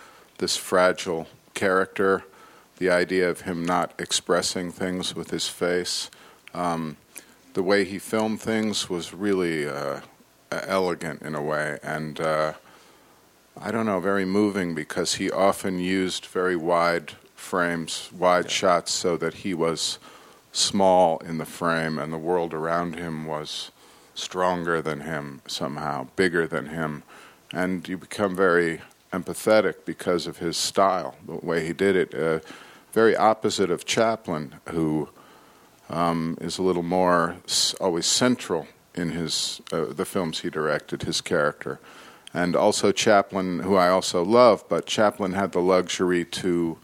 [0.43, 2.25] this fragile character,
[2.79, 6.11] the idea of him not expressing things with his face.
[6.53, 6.97] Um,
[7.55, 10.01] the way he filmed things was really uh,
[10.51, 12.55] elegant in a way, and uh,
[13.57, 19.17] I don't know, very moving because he often used very wide frames, wide shots, so
[19.19, 20.01] that he was
[20.51, 23.71] small in the frame and the world around him was
[24.17, 27.05] stronger than him somehow, bigger than him.
[27.53, 28.81] And you become very
[29.12, 32.14] empathetic because of his style, the way he did it.
[32.14, 32.40] Uh,
[32.92, 35.09] very opposite of Chaplin, who
[35.88, 37.37] um, is a little more
[37.81, 41.79] always central in his uh, the films he directed, his character.
[42.35, 46.79] And also Chaplin, who I also love, but Chaplin had the luxury to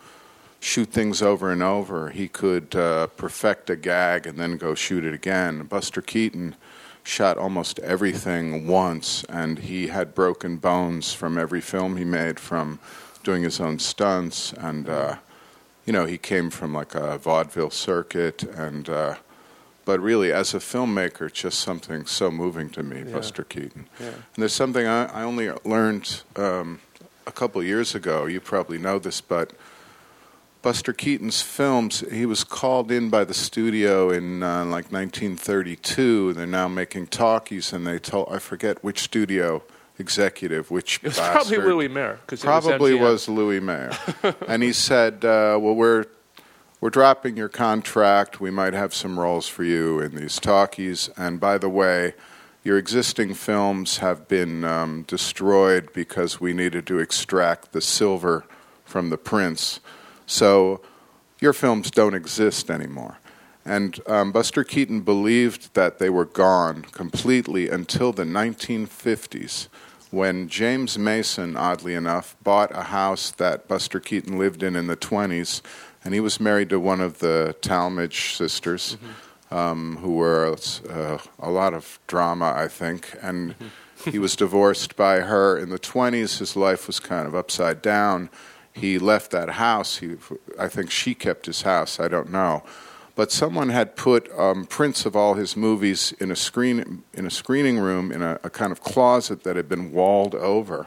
[0.61, 2.11] shoot things over and over.
[2.11, 5.63] He could uh, perfect a gag and then go shoot it again.
[5.63, 6.57] Buster Keaton
[7.09, 12.79] shot almost everything once, and he had broken bones from every film he made from
[13.25, 14.53] doing his own stunts.
[14.53, 15.17] And, uh,
[15.87, 18.43] you know, he came from like a vaudeville circuit.
[18.43, 19.15] And, uh,
[19.87, 23.13] but really, as a filmmaker, just something so moving to me, Yeah.
[23.15, 23.89] Buster Keaton.
[23.99, 24.09] Yeah.
[24.09, 26.81] And there's something I, I only learned um,
[27.27, 28.27] a couple years ago.
[28.27, 29.53] You probably know this, but
[30.61, 36.33] Buster Keaton's films, he was called in by the studio in uh, like 1932.
[36.33, 39.63] They're now making talkies, and they told, I forget which studio
[39.99, 42.19] executive, which It was bastard, probably Louis Mayer.
[42.41, 43.01] probably MGM.
[43.01, 43.93] was Louis Mayer.
[44.49, 46.07] and he said, uh, Well, we're,
[46.81, 48.41] we're dropping your contract.
[48.41, 51.09] We might have some roles for you in these talkies.
[51.17, 52.15] And by the way,
[52.65, 58.45] your existing films have been um, destroyed because we needed to extract the silver
[58.85, 59.81] from the prints.
[60.29, 60.83] So
[61.41, 63.19] your films don't exist anymore.
[63.65, 69.69] And um, Buster Keaton believed that they were gone completely until the 1950s,
[70.11, 74.97] when James Mason, oddly enough, bought a house that Buster Keaton lived in in the
[74.97, 75.61] 20s,
[76.05, 78.97] and he was married to one of the Talmadge sisters,
[79.51, 80.57] um, who were
[80.89, 83.55] uh, a lot of drama, I think, and
[84.05, 86.39] he was divorced by her in the 20s.
[86.39, 88.31] His life was kind of upside down.
[88.79, 89.99] He left that house.
[89.99, 90.17] He,
[90.59, 92.01] I think she kept his house.
[92.01, 92.63] I don't know
[93.19, 97.31] but someone had put um, prints of all his movies in a screen in a
[97.31, 100.87] screening room in a, a kind of closet that had been walled over,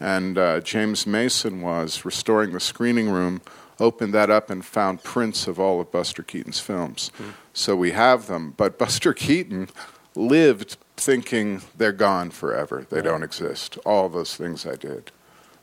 [0.00, 3.40] and uh, James Mason was restoring the screening room,
[3.78, 7.12] opened that up and found prints of all of Buster Keaton's films.
[7.52, 9.68] So we have them, but Buster Keaton
[10.16, 12.84] lived thinking they're gone forever.
[12.90, 13.78] They don't exist.
[13.86, 15.12] All those things I did.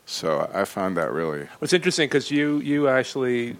[0.08, 3.56] So I found that really It's interesting because you you actually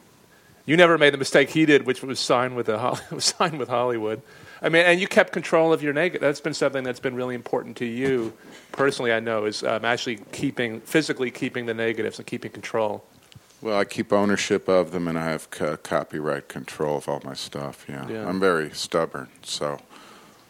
[0.64, 3.58] you never made the mistake he did, which was sign with a Hol- was sign
[3.58, 4.22] with Hollywood.
[4.62, 6.22] I mean, and you kept control of your negative.
[6.22, 8.32] That's been something that's been really important to you
[8.72, 9.12] personally.
[9.12, 13.04] I know is um, actually keeping physically keeping the negatives and keeping control.
[13.60, 17.34] Well, I keep ownership of them, and I have co- copyright control of all my
[17.34, 17.84] stuff.
[17.88, 18.08] Yeah.
[18.08, 18.28] Yeah.
[18.28, 19.80] I'm very stubborn, so.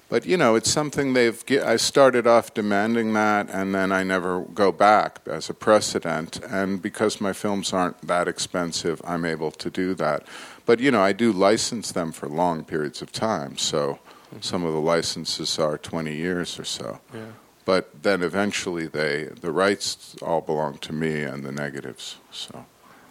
[0.08, 1.42] But you know, it's something they've.
[1.62, 6.40] I started off demanding that, and then I never go back as a precedent.
[6.44, 10.26] And because my films aren't that expensive, I'm able to do that.
[10.64, 13.58] But you know, I do license them for long periods of time.
[13.58, 13.98] So
[14.40, 17.00] some of the licenses are 20 years or so.
[17.12, 17.32] Yeah.
[17.64, 22.16] But then eventually, they the rights all belong to me and the negatives.
[22.30, 22.64] So.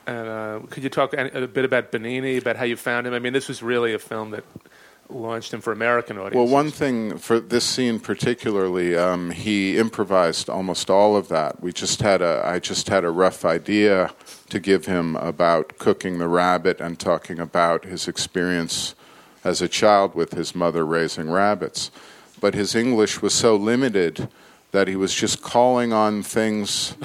[0.08, 3.14] And uh, could you talk a bit about Benigni, about how you found him?
[3.14, 4.46] I mean, this was really a film that
[5.10, 6.36] launched him for American audiences.
[6.36, 11.62] Well, one thing for this scene particularly, um, he improvised almost all of that.
[11.62, 14.12] We just had a, I just had a rough idea
[14.50, 18.96] to give him about cooking the rabbit and talking about his experience
[19.44, 21.92] as a child with his mother raising rabbits.
[22.40, 24.30] But his English was so limited
[24.72, 26.96] that he was just calling on things.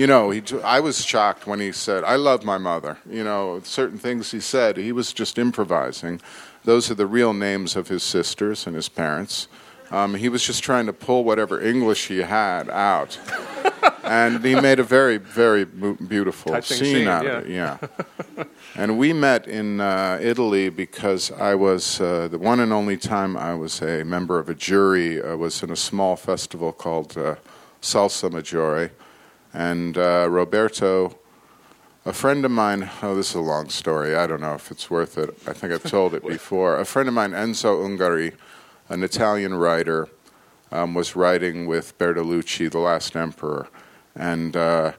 [0.00, 2.96] You know, he, I was shocked when he said, I love my mother.
[3.06, 6.22] You know, certain things he said, he was just improvising.
[6.64, 9.46] Those are the real names of his sisters and his parents.
[9.90, 13.18] Um, he was just trying to pull whatever English he had out.
[14.02, 17.36] and he made a very, very beautiful Touching scene, scene, out yeah.
[17.36, 17.50] of it.
[18.38, 18.44] Yeah.
[18.76, 23.36] and we met in uh, Italy because I was uh, the one and only time
[23.36, 27.34] I was a member of a jury uh, was in a small festival called uh,
[27.82, 28.92] Salsomaggiore,
[29.52, 31.16] and uh, Roberto.
[32.06, 34.16] A friend of mine, oh, this is a long story.
[34.16, 35.30] I don't know if it's worth it.
[35.46, 36.78] I think I've told it before.
[36.78, 38.34] A friend of mine, Enzo Ungari,
[38.88, 40.08] an Italian writer,
[40.72, 43.68] um, was writing with Bertolucci, The Last Emperor,
[44.14, 44.92] and uh,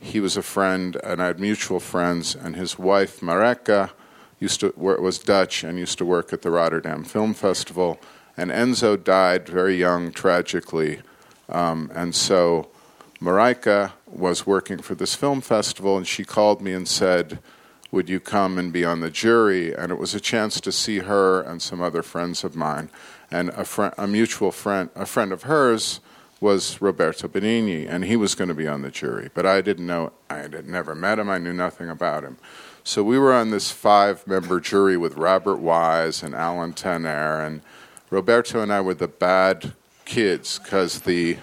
[0.00, 2.34] he was a friend, and I had mutual friends.
[2.34, 3.90] And his wife Mareka
[4.38, 7.98] used to was Dutch and used to work at the Rotterdam Film Festival.
[8.36, 11.00] And Enzo died very young, tragically,
[11.48, 12.68] um, and so
[13.20, 17.38] Marika was working for this film festival, and she called me and said,
[17.90, 21.00] "Would you come and be on the jury?" And it was a chance to see
[21.00, 22.90] her and some other friends of mine,
[23.30, 26.00] and a, a mutual friend, a friend of hers,
[26.40, 29.30] was Roberto Benigni, and he was going to be on the jury.
[29.34, 31.28] But I didn't know; I had never met him.
[31.28, 32.38] I knew nothing about him.
[32.84, 37.62] So we were on this five-member jury with Robert Wise and Alain Tanner, and
[38.10, 39.72] Roberto and I were the bad
[40.04, 41.38] kids because the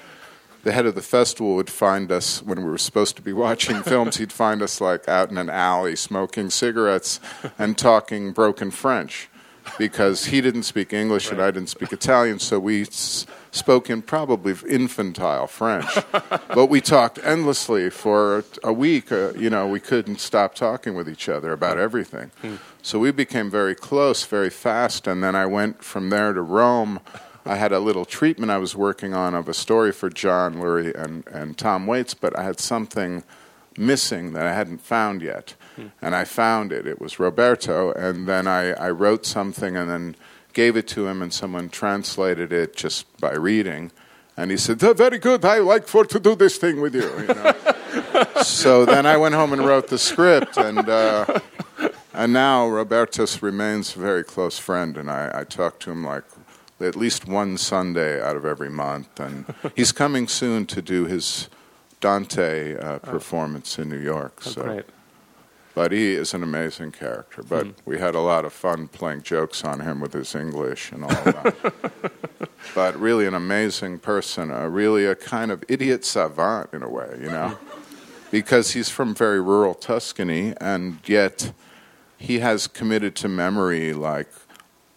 [0.64, 3.84] the head of the festival would find us when we were supposed to be watching
[3.84, 4.18] films.
[4.18, 7.20] He'd find us like out in an alley smoking cigarettes
[7.60, 9.30] and talking broken French
[9.78, 14.02] because he didn't speak English and I didn't speak Italian, so we s- spoke in
[14.02, 15.88] probably infantile French.
[16.50, 19.10] but we talked endlessly for a week.
[19.12, 22.32] Uh, you know, we couldn't stop talking with each other about everything.
[22.82, 27.00] So we became very close very fast, and then I went from there to Rome.
[27.46, 30.96] I had a little treatment I was working on of a story for John Lurie
[30.96, 33.24] and, and Tom Waits, but I had something
[33.78, 35.56] missing that I hadn't found yet.
[36.02, 36.86] And I found it.
[36.86, 40.16] It was Roberto, and then I, I wrote something and then
[40.54, 43.92] gave it to him, and someone translated it just by reading.
[44.38, 45.44] And he said, "Oh, "Very good.
[45.44, 48.24] I like for to do this thing with you." you know?
[48.44, 51.40] so then I went home and wrote the script, and uh,
[52.14, 56.24] and now Robertus remains a very close friend, and I, I talk to him like
[56.84, 61.50] at least one Sunday out of every month, and he's coming soon to do his
[62.00, 64.42] Dante uh, performance in New York.
[64.46, 64.86] Oh, so, great.
[65.74, 67.44] but he is an amazing character.
[67.44, 71.06] But we had a lot of fun playing jokes on him with his English and
[71.06, 72.12] all that.
[72.76, 77.18] but really, an amazing person, uh, really a kind of idiot savant in a way,
[77.22, 77.58] you know,
[78.32, 81.54] because he's from very rural Tuscany, and yet
[82.18, 84.28] he has committed to memory like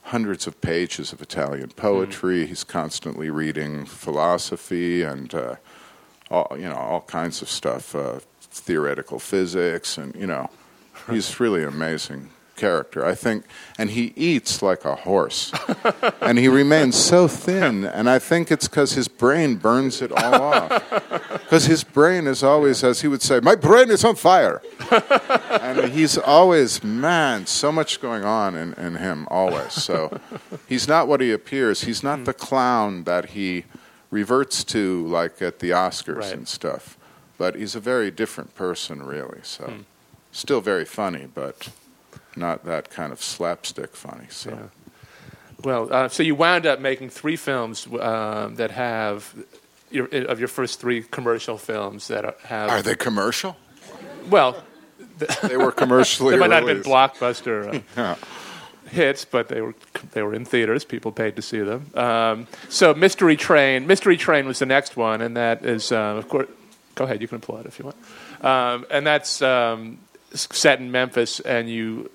[0.07, 2.47] hundreds of pages of Italian poetry.
[2.47, 5.57] He's constantly reading philosophy and uh,
[6.31, 10.49] all you know all kinds of stuff, uh, theoretical physics, and you know
[11.11, 13.05] he's really amazing character.
[13.05, 13.45] I think,
[13.79, 15.53] and he eats like a horse,
[16.21, 17.85] and he remains so thin.
[17.85, 20.83] And I think it's because his brain burns it all off.
[21.47, 24.61] Because his brain is always, as he would say, "My brain is on fire."
[25.61, 30.21] and he's always man so much going on in, in him always so
[30.69, 33.65] he's not what he appears he's not the clown that he
[34.11, 36.33] reverts to like at the oscars Right.
[36.33, 36.97] and stuff
[37.39, 39.81] but he's a very different person really so hmm.
[40.33, 41.69] still very funny but
[42.37, 44.57] not that kind of slapstick funny so Yeah.
[45.65, 49.35] Well, uh, so you wound up making three films uh, that have
[49.91, 52.69] your, of your first three commercial films that are- have.
[52.71, 53.57] are they commercial
[54.29, 54.63] Well,
[55.43, 58.17] they were commercially they might not have been blockbuster uh, Yeah.
[58.91, 59.75] hits, but they were
[60.13, 60.85] they were in theaters.
[60.85, 61.91] People paid to see them.
[61.95, 63.87] Um, so, Mystery Train.
[63.87, 66.49] Mystery Train was the next one, and that is, uh, of course.
[66.95, 67.97] Go ahead, you can applaud if you want.
[68.45, 69.99] Um, and that's um,
[70.35, 72.11] set in Memphis, and you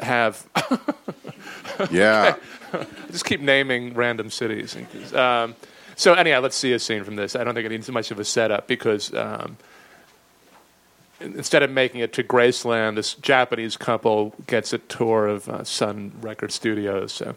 [0.00, 0.46] have
[1.90, 2.36] yeah
[3.10, 4.76] just keep naming random cities.
[5.14, 5.54] Um,
[5.96, 7.36] so anyhow, let's see a scene from this.
[7.36, 9.56] I don't think it needs much of a setup because um,
[11.20, 16.12] instead of making it to Graceland, this Japanese couple gets a tour of uh, Sun
[16.20, 17.12] Record Studios.
[17.12, 17.36] So.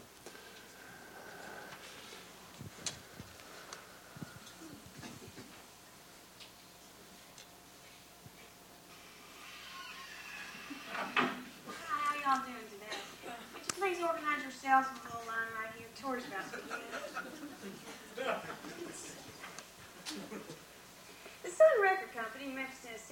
[12.27, 12.97] y'all doing today?
[13.53, 15.87] Would you please organize yourselves in a little line right here?
[15.95, 16.83] Tour's about to begin.
[21.43, 22.55] The Sun Record Company in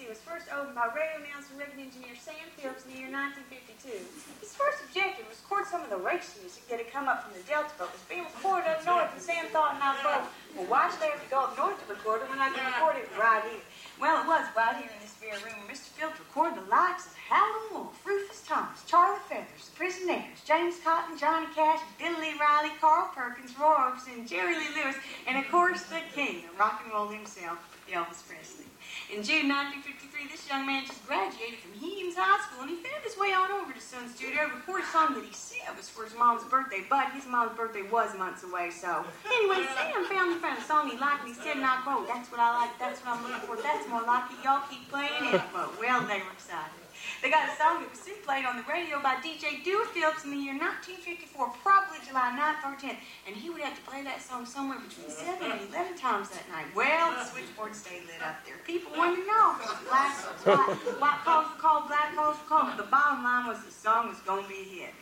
[0.05, 3.89] Tennessee was first opened by radio announcer and engineer Sam Phillips in the year 1952.
[4.37, 7.25] His first objective was to record some of the race music that had come up
[7.25, 10.69] from the Delta, but was being recorded up north, and Sam thought, now, well, well,
[10.69, 13.01] why should I have to go up north to record it when I can record
[13.01, 13.65] it right here?
[13.97, 15.89] Well, it was right here in this very room where Mr.
[15.97, 21.17] Phillips recorded the likes of Howlin' Wolf, Rufus Thomas, Charlie Feathers, the Prisonaires, James Cotton,
[21.17, 26.03] Johnny Cash, Billy Riley, Carl Perkins, Roy Orbison, Jerry Lee Lewis, and of course the
[26.13, 27.57] king of rock and roll himself,
[27.89, 28.64] Elvis Presley.
[29.13, 33.05] In June 1953, this young man just graduated from Humes High School, and he found
[33.05, 35.85] his way on over to Sun Studio to record a song that he said was
[35.85, 39.05] for his mom's birthday, but his mom's birthday was months away, so.
[39.29, 42.33] Anyway, Sam found, found a song he liked, and he said, and I quote, that's
[42.33, 45.37] what I like, that's what I'm looking for, that's more like it, y'all keep playing
[45.37, 45.41] it.
[45.53, 46.84] But, well, they were excited.
[47.21, 50.31] They got a song that was played on the radio by DJ Dewey Phillips in
[50.31, 52.97] the year 1954, probably July 9th or 10th,
[53.27, 56.49] and he would have to play that song somewhere between 7 and 11 times that
[56.49, 56.65] night.
[56.73, 58.57] Well, the switchboard stayed lit up there.
[58.65, 62.73] People wanted to know if black, white, white calls were called, black calls were called.
[62.73, 64.93] but the bottom line was the song was going to be a hit.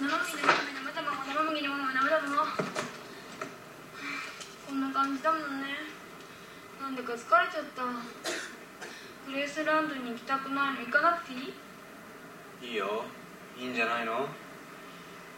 [0.00, 2.56] Mama, mama, mama, mama, mama, mama, mama, mama, mama, mama, mama, mama, mama, mama, mama,
[2.56, 2.73] mama,
[4.74, 5.68] んな感じだもんね。
[6.82, 7.84] なんでか疲れちゃった。
[9.26, 10.74] グレースランドに行きたくない。
[10.74, 11.54] の行かなくていい？
[12.70, 13.04] いいよ。
[13.56, 14.26] いいんじゃないの？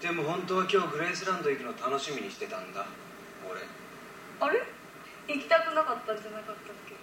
[0.00, 2.86] でも本当は今日グレースランド行くの楽しみにしてたんだ。
[3.48, 3.60] 俺。
[4.40, 4.62] あれ？
[5.28, 6.56] 行きたくなかったんじゃなかったっ
[6.88, 6.94] け？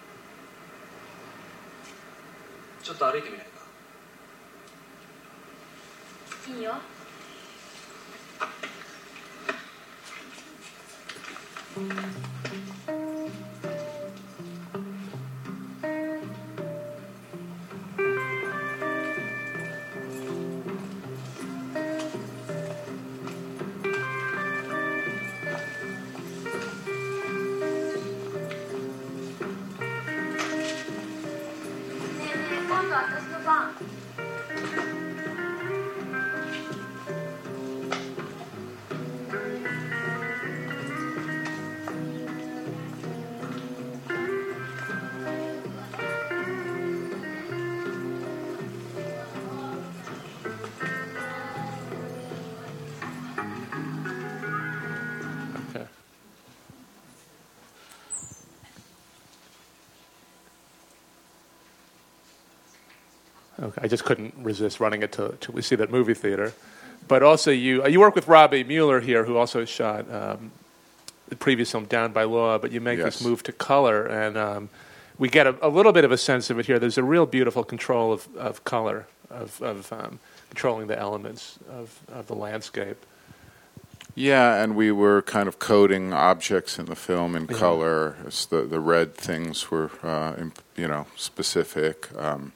[2.82, 3.52] ちょっと歩いてみないか？
[6.52, 6.74] いいよ
[11.76, 11.86] ね
[12.30, 12.33] え
[63.64, 66.52] Okay, I just couldn't resist running it to, to see that movie theater.
[67.08, 70.52] But also, you uh, you work with Robby Müller here, who also shot um,
[71.28, 72.58] the previous film Down by Law.
[72.58, 73.18] But you make Yes.
[73.18, 74.68] this move to color, and um,
[75.18, 76.78] we get a, a little bit of a sense of it here.
[76.78, 80.18] There's a real beautiful control of, of color, of, of um,
[80.50, 82.98] controlling the elements of, of the landscape.
[84.16, 87.56] Yeah, and we were kind of coding objects in the film in Yeah.
[87.58, 88.16] color.
[88.50, 92.08] The the red things were, uh, imp- you know, specific.
[92.16, 92.52] Um,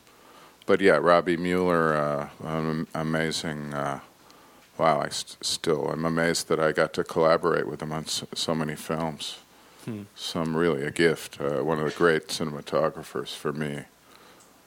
[0.68, 3.72] but yeah, Robby Müller, uh, an amazing.
[3.72, 4.00] Uh,
[4.76, 8.28] wow, I st- still I'm amazed that I got to collaborate with him on so,
[8.34, 9.38] so many films.
[9.86, 10.02] Hmm.
[10.14, 11.40] Some really a gift.
[11.40, 13.84] Uh, one of the great cinematographers for me.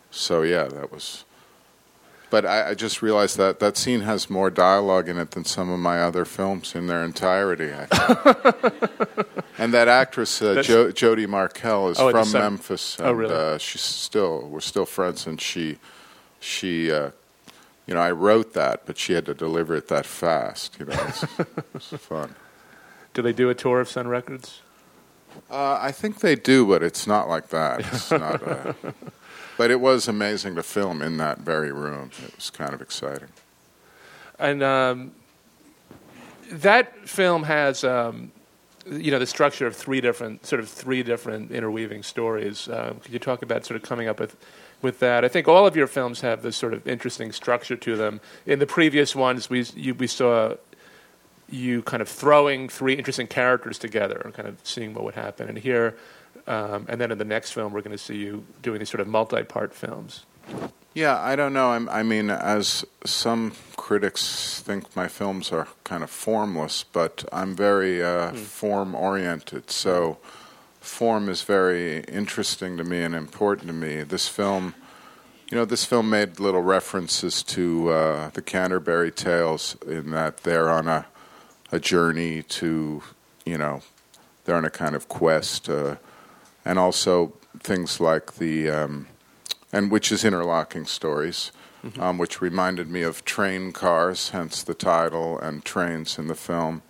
[0.09, 1.23] So yeah, that was.
[2.31, 5.69] But I, I just realized that that scene has more dialogue in it than some
[5.69, 7.71] of my other films in their entirety.
[7.73, 9.27] I think.
[9.59, 12.97] and that actress, uh, jo- Jodie Markell, is Oh, from Memphis.
[12.97, 13.35] And, Oh, really?
[13.35, 15.77] Uh, she's still we're still friends, and she
[16.39, 17.11] she uh,
[17.85, 20.77] you know I wrote that, but she had to deliver it that fast.
[20.79, 21.25] You know, it's,
[21.75, 22.33] it's fun.
[23.13, 24.61] Do they do a tour of Sun Records?
[25.49, 27.81] Uh, I think they do, but it's not like that.
[27.93, 28.41] It's not.
[29.61, 32.09] But it was amazing to film in that very room.
[32.25, 33.27] It was kind of exciting.
[34.39, 35.11] And um,
[36.49, 38.31] that film has, um,
[38.87, 42.67] you know, the structure of three different, sort of three different interweaving stories.
[42.69, 44.35] Um, could you talk about sort of coming up with,
[44.81, 45.23] with that?
[45.23, 48.19] I think all of your films have this sort of interesting structure to them.
[48.47, 50.55] In the previous ones, we you, we saw
[51.51, 55.49] you kind of throwing three interesting characters together and kind of seeing what would happen.
[55.49, 55.95] And here,
[56.47, 59.01] um, and then in the next film, we're going to see you doing these sort
[59.01, 60.25] of multi-part films.
[60.93, 61.71] Yeah, I don't know.
[61.71, 67.55] I'm, I mean, as some critics think my films are kind of formless, but I'm
[67.55, 69.71] very uh, form oriented.
[69.71, 70.17] So,
[70.81, 74.03] form is very interesting to me and important to me.
[74.03, 74.75] This film,
[75.49, 80.69] you know, this film made little references to uh, the Canterbury Tales in that they're
[80.69, 81.05] on a,
[81.71, 83.01] a journey to,
[83.45, 83.81] you know,
[84.43, 85.95] they're on a kind of quest, uh,
[86.65, 89.07] and also things like the um,
[89.73, 91.51] and which is interlocking stories,
[91.83, 91.99] Mm-hmm.
[91.99, 96.83] um, which reminded me of train cars, hence the title, and trains in the film.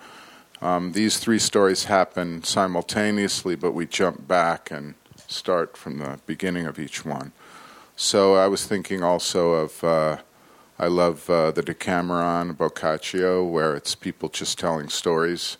[0.61, 4.95] Um, these three stories happen simultaneously, but we jump back and
[5.27, 7.31] start from the beginning of each one.
[7.95, 10.17] So I was thinking also of uh,
[10.77, 15.55] I love uh, the Decameron Boccaccio, where it's people just telling stories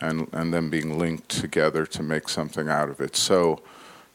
[0.00, 3.16] and and then being linked together to make something out of it.
[3.16, 3.60] So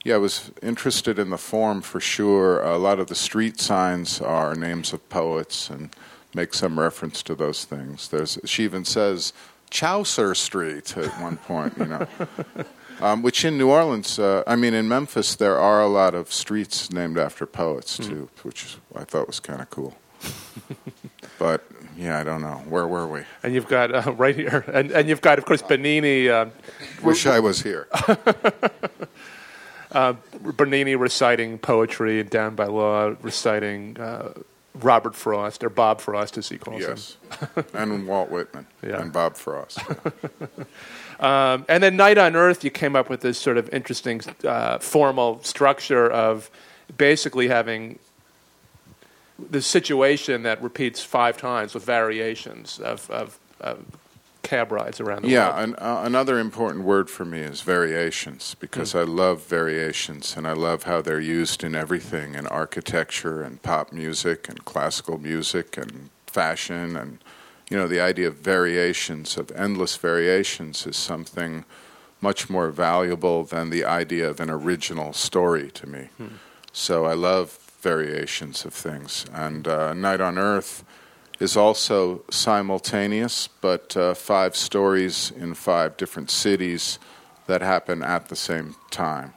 [0.04, 2.62] yeah, I was interested in the form for sure.
[2.64, 5.90] A lot of the street signs are names of poets and
[6.34, 8.08] make some reference to those things.
[8.08, 9.34] There's she even says
[9.70, 12.08] Chaucer Street at one point, you know.
[13.02, 16.32] Um, which in New Orleans, uh, I mean, in Memphis, there are a lot of
[16.32, 19.96] streets named after poets too, which I thought was kind of cool.
[21.40, 21.66] but
[22.02, 22.64] yeah, I don't know.
[22.68, 23.22] Where were we?
[23.44, 26.30] And you've got uh, right here, and, and you've got, of course, Benigni.
[26.30, 26.50] Uh,
[27.04, 27.88] Wish I was here.
[29.92, 34.34] uh, Benigni reciting poetry, and Down by Law reciting uh,
[34.76, 37.18] Robert Frost, or Bob Frost, as he calls yes,
[37.56, 37.66] him.
[37.74, 39.00] and Walt Whitman Yeah.
[39.02, 39.80] and Bob Frost.
[41.20, 44.80] Um, and then Night on Earth, you came up with this sort of interesting uh,
[44.80, 46.50] formal structure of
[46.98, 48.00] basically having
[49.50, 53.86] the situation that repeats five times with variations of, of, of
[54.44, 55.60] cab rides around the yeah, world.
[55.60, 60.54] and uh, another important word for me is variations because I love variations and I
[60.54, 66.10] love how they're used in everything in architecture and pop music and classical music and
[66.26, 67.20] fashion and
[67.70, 71.64] you know the idea of variations of endless variations is something
[72.20, 76.10] much more valuable than the idea of an original story to me.
[76.72, 80.84] So I love variations of things and uh, Night on Earth
[81.42, 87.00] is also simultaneous, but uh, five stories in five different cities
[87.48, 89.34] that happen at the same time.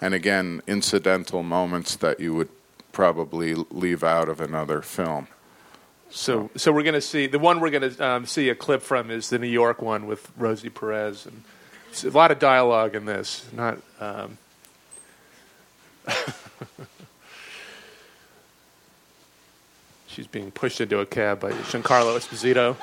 [0.00, 2.48] And again, incidental moments that you would
[2.92, 5.28] probably leave out of another film.
[6.08, 8.80] So, so we're going to see the one we're going to um, see a clip
[8.82, 11.42] from is the New York one with Rosie Perez, and
[12.02, 13.46] a lot of dialogue in this.
[13.52, 14.38] Not um,
[20.12, 22.76] she's being pushed into a cab by Giancarlo Esposito.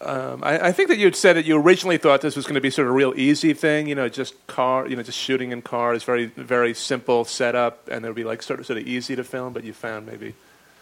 [0.00, 2.56] Um, I, I think that you had said that you originally thought this was going
[2.56, 5.18] to be sort of a real easy thing, you know, just car, you know, just
[5.18, 8.80] shooting in cars, very very simple setup, and it would be like sort of sort
[8.80, 9.52] of easy to film.
[9.52, 10.34] But you found maybe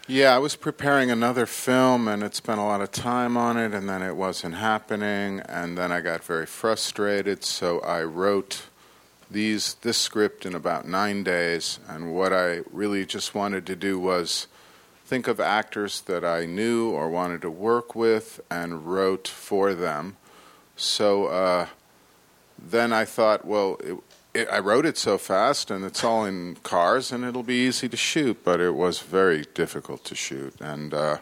[0.07, 3.73] Yeah, I was preparing another film and it spent a lot of time on it
[3.73, 8.63] and then it wasn't happening and then I got very frustrated so I wrote
[9.31, 13.99] these this script in about 9 days and what I really just wanted to do
[13.99, 14.47] was
[15.05, 20.15] think of actors that I knew or wanted to work with and wrote for them.
[20.77, 21.67] So uh,
[22.57, 23.97] then I thought, well, it,
[24.33, 27.89] it, I wrote it so fast, and it's all in cars, and it'll be easy
[27.89, 28.43] to shoot.
[28.43, 31.17] But it was very difficult to shoot, and uh,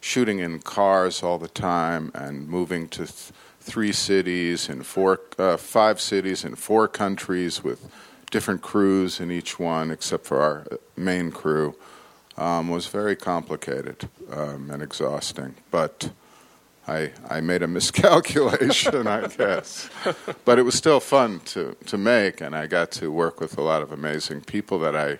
[0.00, 3.32] shooting in cars all the time and moving to th-
[3.68, 7.90] three cities in four, uh, five cities in four countries with
[8.30, 10.66] different crews in each one, except for our
[10.96, 11.74] main crew,
[12.36, 15.54] um, was very complicated um, and exhausting.
[15.70, 16.10] But
[16.86, 19.90] I, I made a miscalculation, I guess.
[20.44, 23.62] But it was still fun to, to make, and I got to work with a
[23.62, 25.18] lot of amazing people that I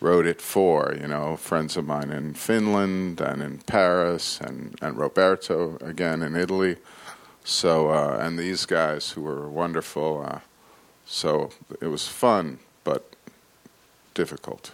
[0.00, 4.98] wrote it for, you know, friends of mine in Finland and in Paris, and, and
[4.98, 6.76] Roberto again in Italy.
[7.48, 10.26] So, uh, and these guys who were wonderful.
[10.28, 10.40] Uh,
[11.06, 13.14] so it was fun, but
[14.14, 14.72] difficult.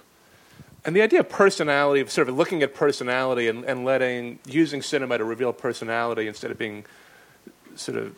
[0.82, 4.80] And the idea of personality, of sort of looking at personality and, and letting, using
[4.80, 6.86] cinema to reveal personality instead of being
[7.76, 8.16] sort of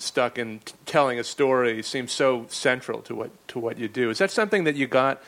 [0.00, 4.10] stuck in t- telling a story, seems so central to what to what you do.
[4.10, 5.22] Is that something that you got?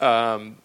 [0.00, 0.56] Um,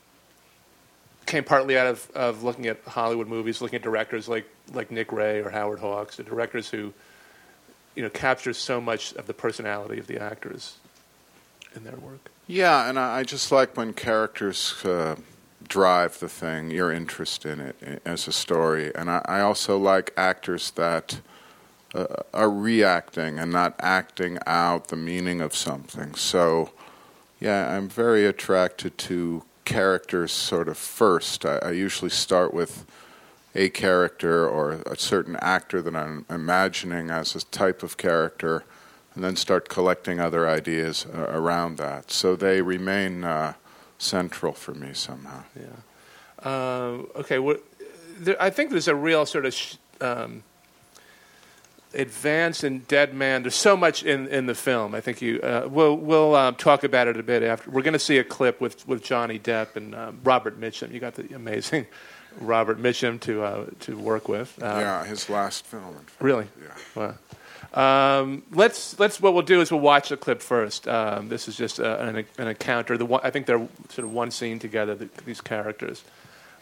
[1.26, 5.12] came partly out of, of looking at Hollywood movies, looking at directors like like Nick
[5.12, 6.94] Ray or Howard Hawks, the directors who,
[7.96, 10.78] you know, capture so much of the personality of the actors
[11.76, 12.32] in their work.
[12.48, 15.16] Yeah, and I, I just like when characters uh,
[15.68, 18.94] drive the thing, your interest in it as a story.
[18.96, 21.22] And I, I also like actors that
[21.94, 26.14] uh, are reacting and not acting out the meaning of something.
[26.16, 26.72] So,
[27.40, 31.46] yeah, I'm very attracted to characters sort of first.
[31.46, 32.86] I, I usually start with
[33.56, 38.64] a character or a certain actor that I'm imagining as a type of character,
[39.14, 42.12] and then start collecting other ideas uh, around that.
[42.12, 43.54] So they remain uh,
[43.98, 45.44] central for me somehow.
[45.58, 45.78] Yeah.
[46.44, 47.40] Um, okay.
[47.40, 47.58] Well,
[48.20, 50.44] there, I think there's a real sort of sh- um,
[51.96, 53.44] advance in Dead Man.
[53.44, 54.96] There's so much in, in the film.
[54.96, 55.40] I think you.
[55.42, 57.70] Uh, we'll we'll um, talk about it a bit after.
[57.70, 60.92] We're going to see a clip with with Johnny Depp and um, Robert Mitchum.
[60.92, 61.88] You got the amazing
[62.40, 64.62] Robert Mitchum to uh, to work with.
[64.62, 65.98] Um, yeah, his last film.
[66.20, 66.48] Really?
[66.62, 66.76] Yeah.
[66.96, 67.16] Wow.
[67.74, 70.88] Um, let's let's what we'll do is we'll watch the clip first.
[70.88, 72.98] Um, this is just uh, an, an encounter.
[72.98, 74.96] The one, I think they're sort of one scene together.
[74.96, 76.04] The, these characters.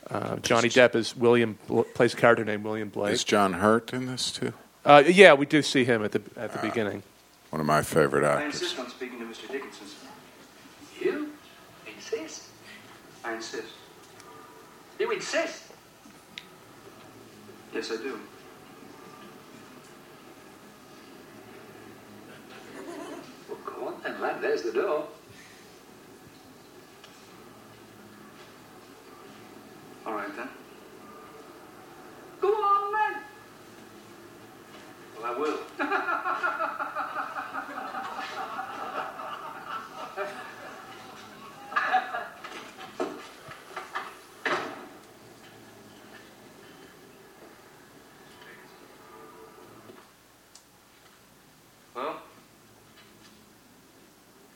[0.09, 1.55] Uh, Johnny Depp is William
[1.93, 3.13] plays a character named William Blake.
[3.13, 4.53] Is John Hurt in this too?
[4.86, 7.03] Uh, yeah, we do see him at the at the beginning.
[7.51, 8.61] One of my favorite I actors.
[8.61, 9.49] insist on speaking to Mr.
[9.49, 10.07] Dickinson, sir.
[10.99, 11.31] You
[11.95, 12.49] insist?
[13.23, 13.67] I insist.
[14.99, 15.71] You insist?
[17.73, 18.19] Yes, I do.
[23.49, 24.41] Well, go on then, man.
[24.41, 25.07] There's the door.
[30.05, 30.49] All right, then.
[32.41, 33.22] Go on, man.
[35.24, 35.57] I will.
[51.95, 52.17] Well,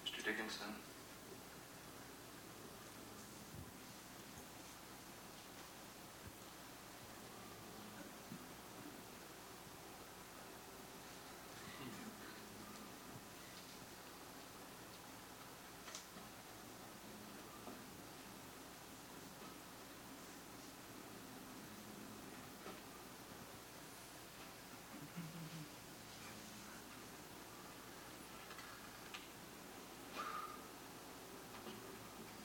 [0.05, 0.24] Mr.
[0.26, 0.74] Dickinson.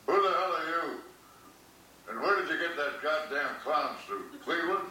[0.06, 0.98] Who the hell are you?
[2.10, 4.42] And where did you get that goddamn clown suit?
[4.44, 4.84] Cleveland?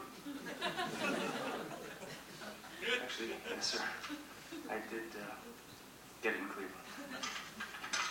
[3.04, 3.82] Actually, yes, sir.
[4.70, 5.34] I did uh,
[6.22, 6.76] get in Cleveland.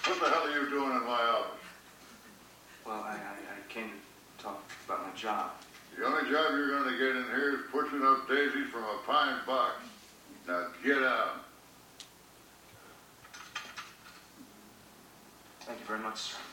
[0.04, 1.60] What the hell are you doing in my office?
[2.86, 5.52] Well, I, I, I came to talk about my job.
[5.98, 8.98] The only job you're going to get in here is pushing up daisies from a
[9.06, 9.74] pine box.
[10.48, 11.44] Now get out.
[15.60, 16.49] Thank you very much, sir.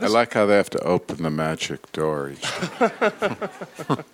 [0.00, 2.92] Well, I like how they have to open the magic door each time.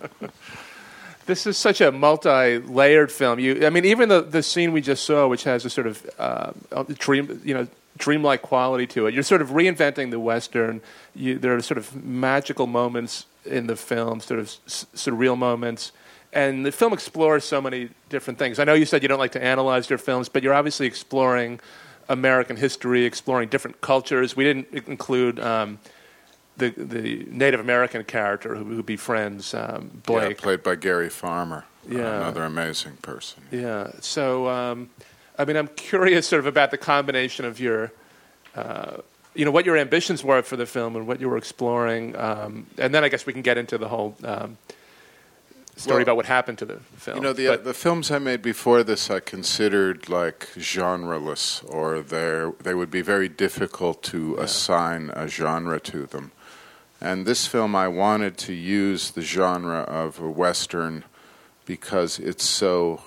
[1.25, 3.39] this is such a multi-layered film.
[3.39, 6.09] You, I mean, even the the scene we just saw, which has a sort of
[6.19, 6.51] uh,
[6.97, 7.67] dream, you know,
[7.97, 9.13] dreamlike quality to it.
[9.13, 10.81] You're sort of reinventing the western.
[11.15, 15.91] You, there are sort of magical moments in the film, sort of s- surreal moments,
[16.33, 18.59] and the film explores so many different things.
[18.59, 21.59] I know you said you don't like to analyze your films, but you're obviously exploring
[22.11, 24.35] American history, exploring different cultures.
[24.35, 25.79] We didn't include um,
[26.57, 31.63] the the Native American character who, who befriends um, Blake, Yeah, played by Gary Farmer.
[31.89, 32.17] uh, Yeah.
[32.17, 33.43] another amazing person.
[33.51, 33.91] Yeah.
[34.01, 34.89] So, um,
[35.39, 37.91] I mean, I'm curious sort of about the combination of your,
[38.55, 38.97] uh,
[39.33, 42.65] you know, what your ambitions were for the film and what you were exploring, um,
[42.77, 44.57] and then I guess we can get into the whole um,
[45.81, 47.17] story Well, about what happened to the film.
[47.17, 52.01] You know, the But- the films I made before this, I considered like genreless, or
[52.01, 56.31] they they would be very difficult to assign a genre to them.
[56.99, 61.03] And this film, I wanted to use the genre of a western
[61.65, 63.01] because it's so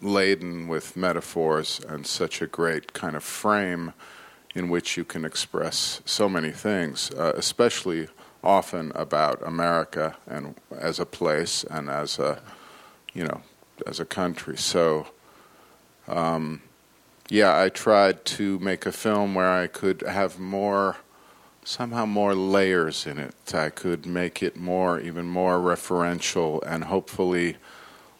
[0.00, 3.92] laden with metaphors and such a great kind of frame
[4.54, 8.08] in which you can express so many things, uh, especially
[8.46, 12.40] often about America and as a place and as a,
[13.12, 13.42] you know,
[13.86, 14.56] as a country.
[14.56, 15.08] So,
[16.08, 16.62] um,
[17.28, 20.96] yeah, I tried to make a film where I could have more,
[21.64, 23.34] somehow more layers in it.
[23.52, 27.56] I could make it more, even more referential, and hopefully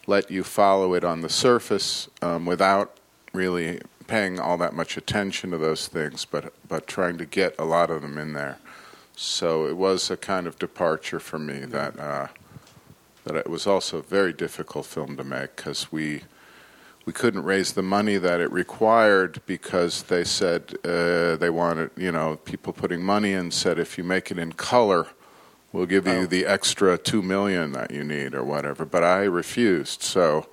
[0.09, 2.97] let you follow it on the surface um, without
[3.33, 7.65] really paying all that much attention to those things, but but trying to get a
[7.65, 8.59] lot of them in there.
[9.17, 12.29] So it was a kind of departure for me that uh,
[13.25, 16.23] that it was also a very difficult film to make because we
[17.07, 22.13] we couldn't raise the money that it required because they said uh, they wanted you
[22.13, 25.07] know people putting money in said if you make it in color
[25.73, 30.03] we'll give you the extra two million that you need or whatever but I refused.
[30.03, 30.47] So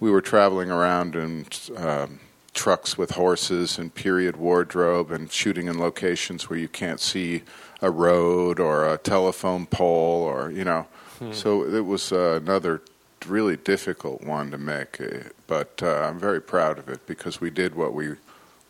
[0.00, 2.20] we were traveling around and um,
[2.54, 7.42] trucks with horses and period wardrobe and shooting in locations where you can't see
[7.80, 10.86] a road or a telephone pole or you know
[11.18, 11.32] Hmm.
[11.32, 12.80] so it was uh, another
[13.26, 17.50] really difficult one to make uh, but uh, I'm very proud of it because we
[17.50, 18.14] did what we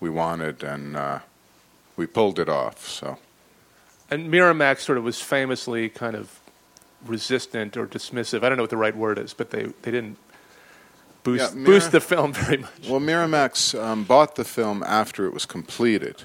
[0.00, 1.20] we wanted and uh,
[1.96, 3.18] we pulled it off so
[4.10, 6.40] and Miramax sort of was famously kind of
[7.06, 8.42] resistant or dismissive.
[8.42, 10.18] I don't know what the right word is, but they, they didn't
[11.22, 12.70] boost Yeah, Mira- boost the film very much.
[12.88, 16.24] Well, Miramax um, bought the film after it was completed,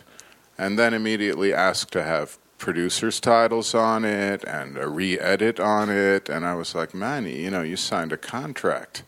[0.58, 6.30] and then immediately asked to have producers' titles on it and a re-edit on it.
[6.30, 9.04] And I was like, man, you know, you signed a contract,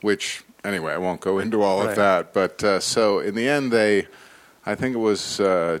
[0.00, 1.90] which anyway, I won't go into all Right.
[1.90, 2.34] of that.
[2.34, 4.08] But uh, so in the end, they,
[4.66, 5.78] I think it was uh,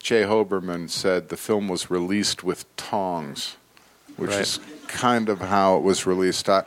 [0.00, 3.56] Jay Hoberman said the film was released with tongs,
[4.16, 4.40] which Right.
[4.40, 6.48] is kind of how it was released.
[6.48, 6.64] I,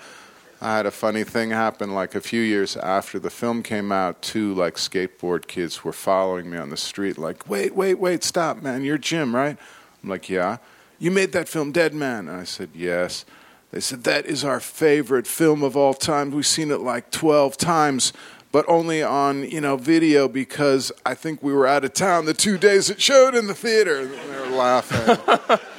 [0.63, 4.21] I had a funny thing happen like a few years after the film came out.
[4.21, 8.61] Two like skateboard kids were following me on the street, like, "Wait, wait, wait, stop,
[8.61, 8.81] man!
[8.81, 9.57] You're Jim, right?"
[10.01, 10.57] I'm like, "Yeah."
[10.99, 13.25] You made that film, Dead Man, and I said, "Yes."
[13.71, 16.31] They said that is our favorite film of all time.
[16.31, 18.13] We've seen it like twelve times,
[18.53, 22.33] but only on you know video because I think we were out of town the
[22.33, 23.99] two days it showed in the theater.
[23.99, 25.59] And they were laughing.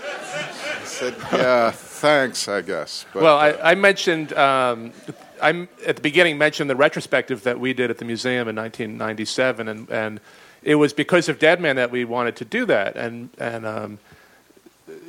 [1.12, 4.92] Said, "Yeah, thanks, I guess." But, well, I, I mentioned um,
[5.42, 9.68] I at the beginning mentioned the retrospective that we did at the museum in 1997,
[9.68, 10.20] and and
[10.62, 13.98] it was because of Dead Man that we wanted to do that, and and um,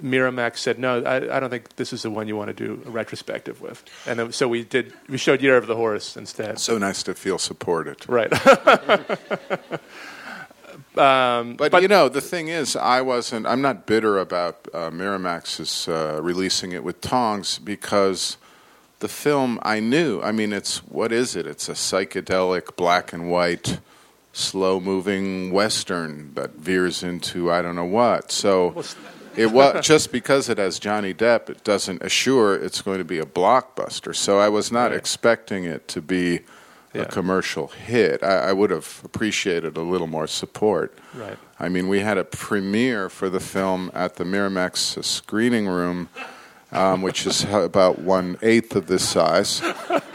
[0.02, 2.82] Miramax said no, I, I don't think this is the one you want to do
[2.86, 6.60] a retrospective with, and then- so we did we showed Year of the Horse instead.
[6.60, 8.08] So nice to feel supported.
[8.10, 8.32] Right.
[10.98, 13.46] um, but, you know, the thing is, I wasn't.
[13.48, 18.38] I'm not bitter about uh, Miramax's uh, releasing it with tongs because
[19.00, 20.22] the film I knew.
[20.22, 21.46] I mean, it's what is it?
[21.48, 23.80] It's a psychedelic black and white,
[24.34, 28.32] slow-moving western that veers into I don't know what.
[28.32, 28.84] So.
[29.38, 31.50] It was just because it has Johnny Depp.
[31.50, 34.16] It doesn't assure it's going to be a blockbuster.
[34.16, 34.98] So I was not Right.
[34.98, 36.40] expecting it to be
[36.96, 37.04] Yeah.
[37.04, 38.24] a commercial hit.
[38.24, 40.98] I, I would have appreciated a little more support.
[41.14, 41.38] Right.
[41.60, 46.10] I mean, we had a premiere for the film at the Miramax screening room,
[46.72, 49.62] um, which is about one eighth of this size,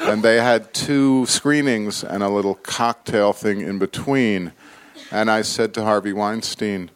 [0.01, 4.53] and they had two screenings and a little cocktail thing in between.
[5.11, 6.91] And I said to Harvey Weinstein,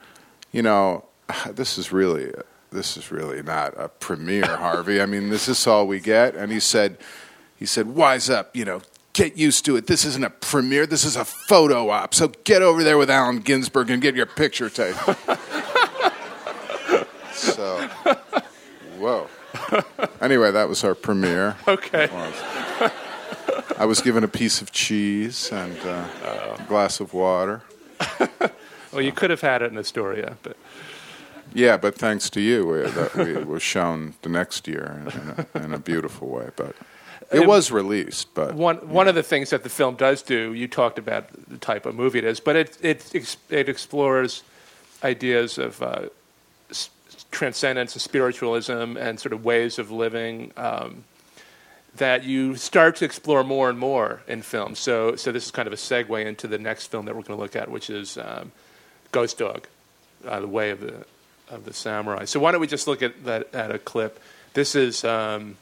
[0.52, 1.04] you know,
[1.50, 2.32] this is really
[2.74, 5.00] this is really not a premiere, Harvey.
[5.00, 6.34] I mean, this is all we get.
[6.34, 6.98] And he said,
[7.56, 8.82] he said, wise up, you know,
[9.14, 9.86] get used to it.
[9.86, 10.86] This isn't a premiere.
[10.86, 12.12] This is a photo op.
[12.14, 15.16] So get over there with Allen Ginsberg and get your picture taken.
[17.32, 17.88] so,
[18.98, 19.28] whoa.
[20.20, 21.56] Anyway, that was our premiere.
[21.66, 22.08] Okay.
[22.12, 22.92] Was.
[23.78, 27.62] I was given a piece of cheese and uh, a glass of water.
[28.92, 30.56] well, you could have had it in Astoria, but
[31.52, 35.64] Yeah, but thanks to you, uh, that we was shown the next year in, a,
[35.64, 36.50] in a beautiful way.
[36.56, 36.74] But
[37.32, 38.34] it was released.
[38.34, 41.58] But one one of the things that the film does do, you talked about the
[41.58, 44.42] type of movie it is, but it it it explores
[45.02, 46.08] ideas of uh,
[47.30, 51.04] transcendence and spiritualism and sort of ways of living um,
[51.96, 54.74] that you start to explore more and more in film.
[54.74, 57.36] So so this is kind of a segue into the next film that we're going
[57.38, 58.52] to look at, which is um,
[59.12, 59.66] Ghost Dog,
[60.26, 61.04] uh, the way of the
[61.50, 62.24] of the samurai.
[62.24, 64.20] So why don't we just look at that at a clip?
[64.54, 65.04] This is.
[65.04, 65.56] Um,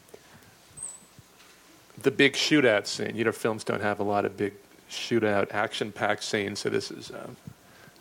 [2.01, 3.15] the big shootout scene.
[3.15, 4.53] You know, films don't have a lot of big
[4.89, 6.59] shootout, action-packed scenes.
[6.59, 7.11] So this is.
[7.11, 7.35] Um,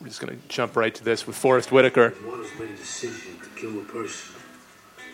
[0.01, 2.11] I'm just going to jump right to this with Forest Whitaker.
[2.11, 4.35] One has made a decision to kill a person,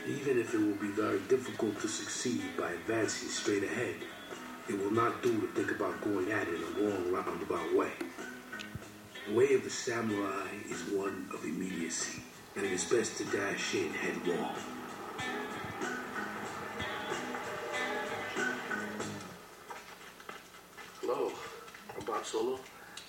[0.06, 3.96] even if it will be very difficult to succeed by advancing straight ahead.
[4.66, 7.90] It will not do to think about going at it in a long, roundabout way.
[9.26, 12.22] The way of the samurai is one of immediacy,
[12.56, 14.54] and it is best to dash in headlong.
[21.10, 21.32] Hello,
[21.96, 22.58] I'm Bob Solo.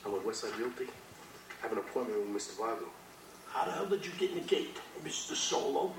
[0.06, 0.86] I'm with Westside Realty.
[0.86, 2.58] I have an appointment with Mr.
[2.58, 2.88] Vargo.
[3.50, 5.36] How the hell did you get in the gate, Mr.
[5.36, 5.91] Solo?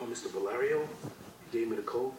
[0.00, 0.28] Oh, Mr.
[0.32, 0.88] Valerio
[1.52, 2.10] gave me the code.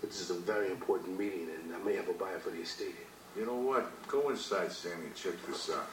[0.00, 2.94] This is a very important meeting, and I may have a buyer for the estate.
[3.36, 3.90] You know what?
[4.06, 5.88] Go inside, Sammy, and check this out.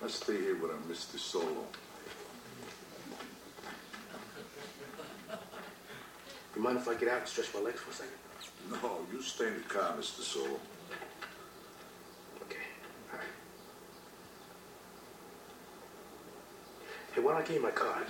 [0.00, 1.18] I'll stay here with a Mr.
[1.18, 1.66] Solo.
[6.54, 8.12] You mind if I get out and stretch my legs for a second?
[8.70, 10.20] No, you stay in the car, Mr.
[10.20, 10.60] Solo.
[12.42, 12.58] Okay.
[13.12, 13.26] All right.
[17.14, 18.06] Hey, why don't I give you my card?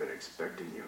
[0.00, 0.84] Been expecting you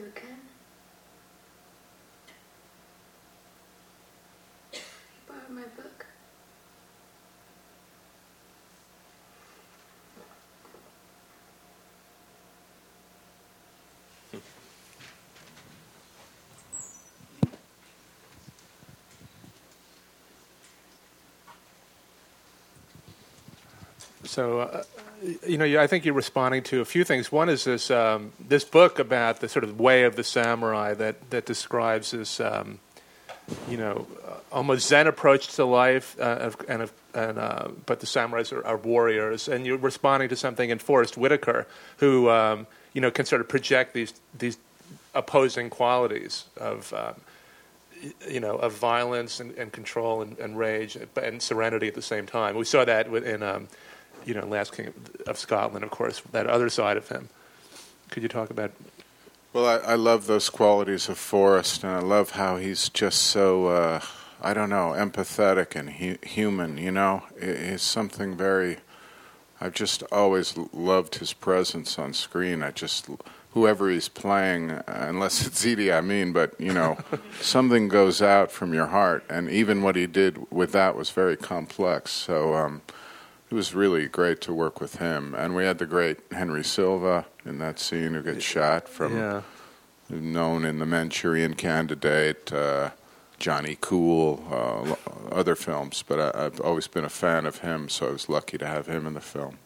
[0.00, 0.40] again?
[4.72, 4.80] You
[5.26, 6.06] borrowed my book.
[24.30, 24.84] So, uh,
[25.44, 27.32] you know, I think you're responding to a few things.
[27.32, 31.30] One is this um, this book about the sort of way of the samurai that
[31.30, 32.78] that describes this, um,
[33.68, 38.06] you know, uh, almost Zen approach to life, uh, and of, and uh, but the
[38.06, 39.48] samurais are, are warriors.
[39.48, 41.66] And you're responding to something in Forest Whitaker,
[41.96, 44.58] who um, you know can sort of project these these
[45.12, 46.94] opposing qualities of.
[46.94, 47.14] Um,
[48.26, 52.00] you know, of violence and, and control and, and rage but- and serenity at the
[52.00, 52.56] same time.
[52.56, 53.68] We saw that in, um,
[54.24, 54.92] you know, Last King
[55.26, 57.28] of Scotland, of course, that other side of him.
[58.10, 58.72] Could you talk about?
[59.52, 63.66] Well, I, I love those qualities of Forest, and I love how he's just so,
[63.66, 64.00] uh,
[64.40, 67.24] I don't know, empathetic and hu- human, you know?
[67.36, 68.78] It, it's something very
[69.60, 72.62] I've just always loved his presence on screen.
[72.62, 73.08] I just
[73.52, 76.96] whoever he's playing, uh, unless it's Idi, I mean, but you know,
[77.40, 81.36] something goes out from your heart, and even what he did with that was very
[81.36, 82.10] complex.
[82.10, 82.80] So um,
[83.50, 87.26] it was really great to work with him, and we had the great Henry Silva
[87.44, 89.42] in that scene who gets shot from Yeah.
[90.08, 92.52] known in the Manchurian Candidate.
[92.52, 92.90] Uh,
[93.38, 98.08] Johnny Cool, uh, other films, but I, I've always been a fan of him, so
[98.08, 99.56] I was lucky to have him in the film.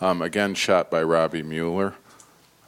[0.00, 1.94] Um, again, shot by Robby Müller.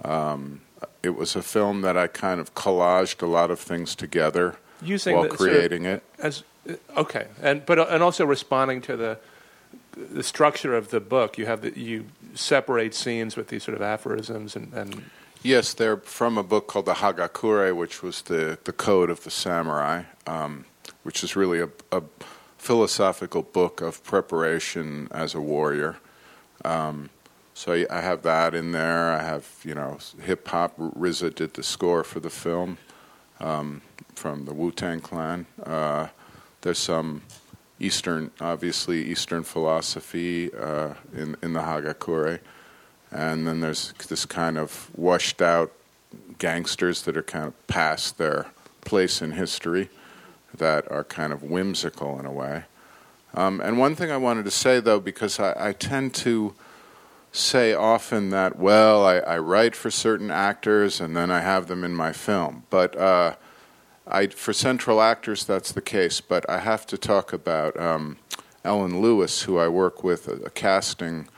[0.03, 0.63] Um,
[1.03, 5.15] it was a film that I kind of collaged a lot of things together Using
[5.15, 6.03] while the creating it.
[6.19, 9.19] as uh, okay, and but and also responding to the
[9.97, 11.39] the structure of the book.
[11.39, 15.03] You have the, you separate scenes with these sort of aphorisms and, and
[15.43, 19.31] Yes, they're from a book called the Hagakure, which was the, the code of the
[19.31, 20.65] samurai, um,
[21.05, 22.03] which is really a, a
[22.59, 25.99] philosophical book of preparation as a warrior.
[26.65, 27.11] Um,
[27.55, 29.13] so I have that in there.
[29.13, 30.77] I have, you know, hip hop.
[30.79, 32.79] RZA did the score for the film
[33.39, 33.83] um,
[34.15, 35.47] from the Wu Tang Clan.
[35.63, 36.09] Uh,
[36.63, 37.23] there's some
[37.79, 42.41] Eastern, obviously Eastern philosophy uh, in in the Hagakure,
[43.11, 45.73] and then there's this kind of washed out
[46.39, 48.47] gangsters that are kind of past their
[48.83, 49.91] place in history,
[50.55, 52.65] that are kind of whimsical in a way.
[53.35, 56.55] Um, and one thing I wanted to say though, because I, I tend to
[57.33, 61.85] say often that, well, I, I write for certain actors and then I have them
[61.85, 62.65] in my film.
[62.71, 63.35] But uh,
[64.07, 66.21] I, for central actors, that's the case.
[66.21, 68.19] But I have to talk about um,
[68.65, 71.29] Ellen Lewis, who I work with, a, a casting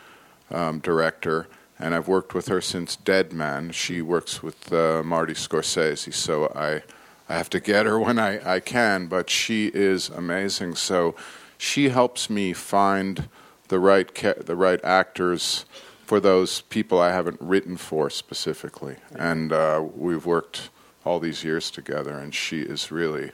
[0.50, 1.46] um, director,
[1.78, 3.70] and I've worked with her since Dead Man.
[3.70, 6.82] She works with uh, Marty Scorsese, so I,
[7.28, 10.74] I have to get her when I, I can, but she is amazing.
[10.74, 11.14] So
[11.56, 13.28] she helps me find
[13.68, 15.66] the right ca- the right actors
[16.04, 20.70] for those people I haven't written for specifically, and uh, we've worked
[21.09, 23.32] all these years together, and she is really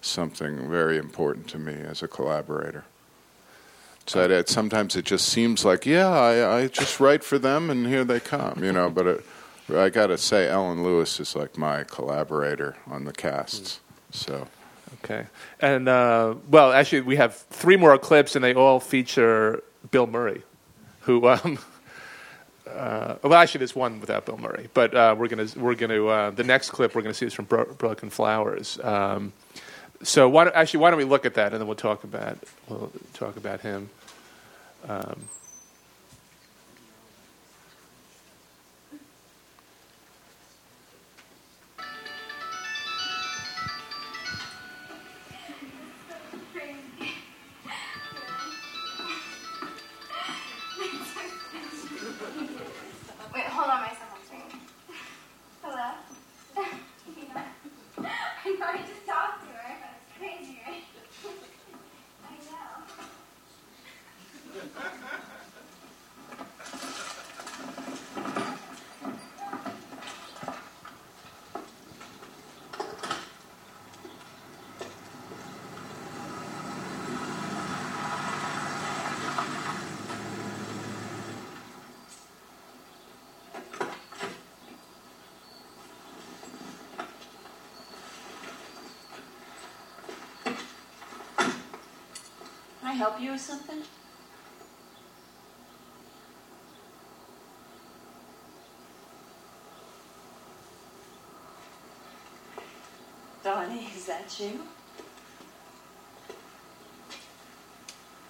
[0.00, 2.84] something very important to me as a collaborator.
[4.06, 7.68] So that it, sometimes it just seems like, yeah, I, I just write for them,
[7.68, 8.88] and here they come, you know.
[8.88, 9.24] But it,
[9.74, 13.80] I got to say, Ellen Lewis is like my collaborator on the casts.
[14.10, 14.46] So
[15.04, 15.26] Okay.
[15.60, 20.42] And uh, well, actually, we have three more clips, and they all feature Bill Murray,
[21.00, 21.28] who.
[21.28, 21.58] Um,
[22.68, 26.30] uh, well, actually, there's one without Bill Murray, but uh, we're gonna we're gonna uh,
[26.30, 28.78] the next clip we're gonna see is from Bro- Broken Flowers.
[28.82, 29.32] Um,
[30.02, 32.38] so why don't, actually why don't we look at that and then we'll talk about
[32.68, 33.90] we'll talk about him.
[34.88, 35.24] Um,
[93.08, 93.82] help you with something?
[103.42, 104.60] Donnie, is that you?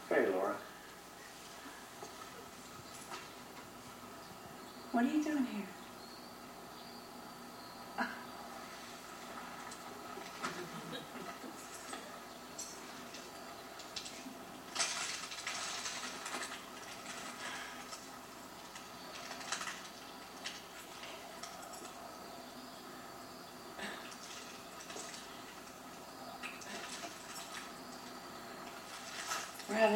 [0.08, 0.54] Hey, Laura.
[4.92, 5.67] What are you doing here?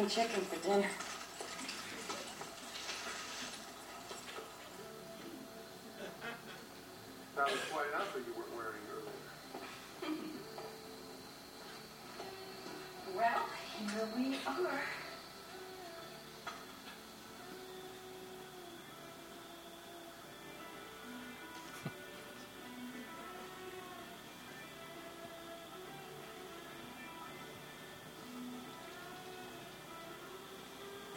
[0.07, 0.89] Chicken for dinner.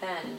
[0.06, 0.38] Then,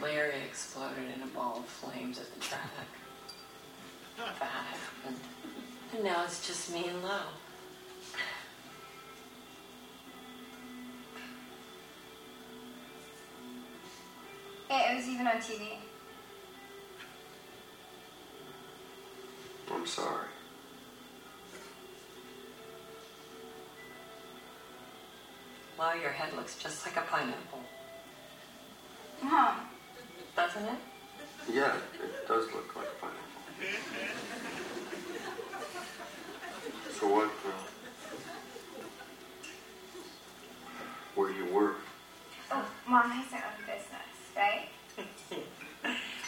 [0.00, 2.60] Larry exploded in a ball of flames at the track.
[4.16, 5.18] That happened.
[5.92, 7.18] And now it's just me and Lo.
[14.70, 15.70] It was even on TV.
[19.72, 20.28] I'm sorry.
[25.76, 27.64] Lo, your head looks just like a pineapple.
[30.54, 31.54] Mom, Doesn't it?
[31.54, 33.80] Yeah, it does look like a pineapple.
[36.98, 37.24] So what?
[37.24, 37.50] Uh,
[41.14, 41.76] where do you work?
[42.52, 44.68] oh, Mom has her own business, right?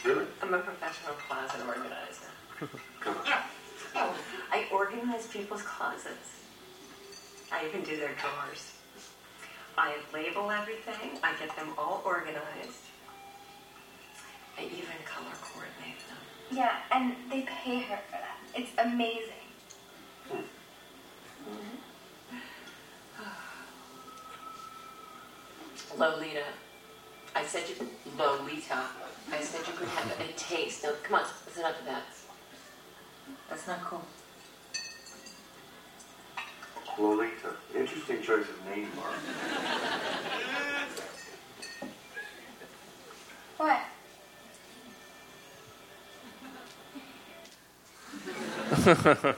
[0.05, 0.27] Really?
[0.43, 2.31] I'm a professional closet organizer.
[3.01, 3.25] Come on.
[3.97, 4.15] Oh,
[4.53, 6.43] I organize people's closets.
[7.51, 8.73] I even do their drawers.
[9.79, 11.19] I label everything.
[11.25, 12.86] I get them all organized.
[15.61, 16.19] I even color coordinate them.
[16.51, 18.39] Yeah, and they pay her for that.
[18.55, 19.47] It's amazing.
[20.31, 20.43] Hmm.
[25.99, 26.45] Lolita.
[27.35, 27.75] I said you
[28.19, 28.85] Lolita.
[29.33, 30.85] I said you could have a taste.
[30.85, 32.05] Now, come on, listen up to that.
[33.51, 34.05] That's not cool.
[36.99, 37.57] Lolita.
[37.75, 39.15] Interesting choice of name, Mark.
[43.59, 43.81] What?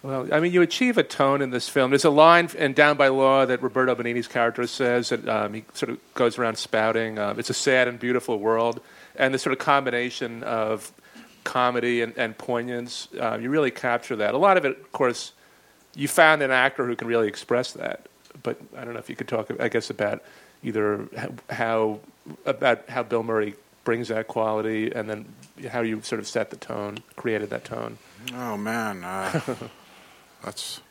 [0.00, 1.90] Well, I mean, you achieve a tone in this film.
[1.90, 5.64] There's a line in Down by Law that Roberto Benigni's character says that um, he
[5.74, 8.80] sort of goes around spouting, um, it's a sad and beautiful world.
[9.16, 10.92] And the sort of combination of
[11.42, 14.34] comedy and, and poignance, uh, you really capture that.
[14.34, 15.32] A lot of it, of course,
[15.96, 18.06] you found an actor who can really express that.
[18.42, 20.22] But I don't know if you could talk, I guess, about
[20.62, 21.08] either
[21.50, 21.98] how
[22.46, 23.56] about how Bill Murray
[23.88, 25.24] brings that quality, and then
[25.70, 27.96] how you sort of set the tone, created that tone.
[28.34, 29.40] Oh man, uh,
[30.44, 30.82] that's.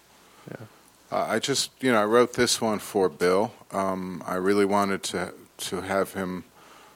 [0.49, 0.65] Uh,
[1.11, 3.53] I just, you know, I wrote this one for Bill.
[3.71, 5.35] Um, I really wanted to
[5.69, 6.45] to have him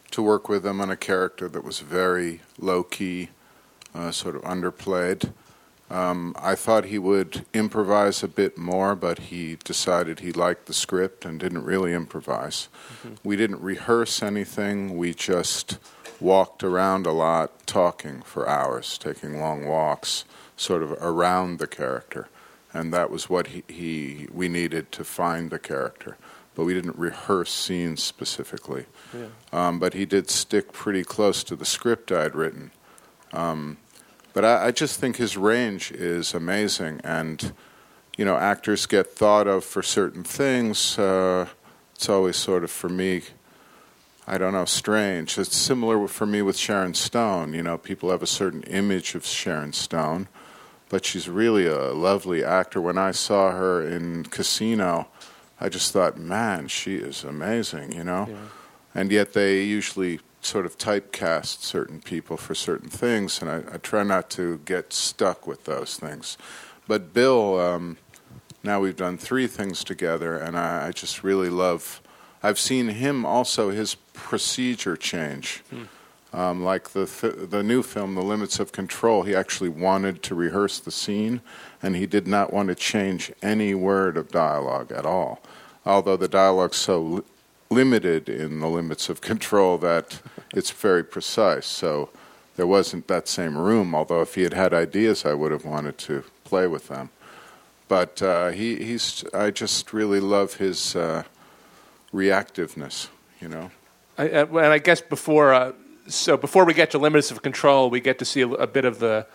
[0.09, 3.29] to work with him on a character that was very low key,
[3.93, 5.31] uh, sort of underplayed.
[5.91, 10.73] Um, I thought he would improvise a bit more, but he decided he liked the
[10.73, 12.69] script and didn't really improvise.
[13.23, 14.97] We didn't rehearse anything.
[14.97, 15.79] We just
[16.21, 20.23] walked around a lot, talking for hours, taking long walks,
[20.55, 22.29] sort of around the character,
[22.73, 26.17] and that was what he, he we needed to find the character.
[26.55, 28.85] But we didn't rehearse scenes specifically.
[29.13, 29.27] Yeah.
[29.51, 32.71] Um, but he did stick pretty close to the script I'd written.
[33.33, 33.77] Um,
[34.33, 37.53] but I, I just think his range is amazing, and
[38.17, 40.99] you know, actors get thought of for certain things.
[40.99, 41.47] Uh,
[41.95, 43.23] it's always sort of for me,
[44.27, 45.37] I don't know, strange.
[45.37, 47.53] It's similar for me with Sharon Stone.
[47.53, 50.27] You know, people have a certain image of Sharon Stone,
[50.89, 52.81] but she's really a lovely actor.
[52.81, 55.07] When I saw her in Casino,
[55.59, 57.91] I just thought, man, she is amazing.
[57.93, 58.29] You know,
[58.93, 63.77] and yet they usually sort of typecast certain people for certain things, and I, I
[63.77, 66.37] try not to get stuck with those things.
[66.87, 67.97] But Bill, um,
[68.63, 72.01] now we've done three things together, and I, I just really love.
[72.43, 75.63] I've seen him also his procedure change.
[76.33, 80.33] Um, like the th- the new film, The Limits of Control, he actually wanted to
[80.33, 81.41] rehearse the scene,
[81.83, 85.41] and he did not want to change any word of dialogue at all.
[85.85, 87.25] Although the dialogue's so
[87.71, 90.21] limited in The Limits of Control that
[90.53, 91.65] it's very precise.
[91.65, 92.09] So
[92.57, 93.95] there wasn't that same room.
[93.95, 97.09] Although if he had had ideas, I would have wanted to play with them.
[97.87, 101.23] But uh, he, he's I just really love his uh,
[102.13, 103.07] reactiveness.
[103.39, 103.71] You know.
[104.17, 105.71] I, I- and I guess before, uh,
[106.07, 108.85] so before we get to limits of control, we get to see a, a bit
[108.85, 109.25] of the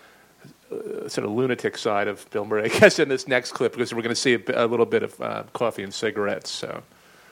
[0.70, 2.64] uh, sort of lunatic side of Bill Murray.
[2.70, 5.02] I guess in this next clip, because we're going to see a, a little bit
[5.02, 6.50] of uh, coffee and cigarettes.
[6.50, 6.82] So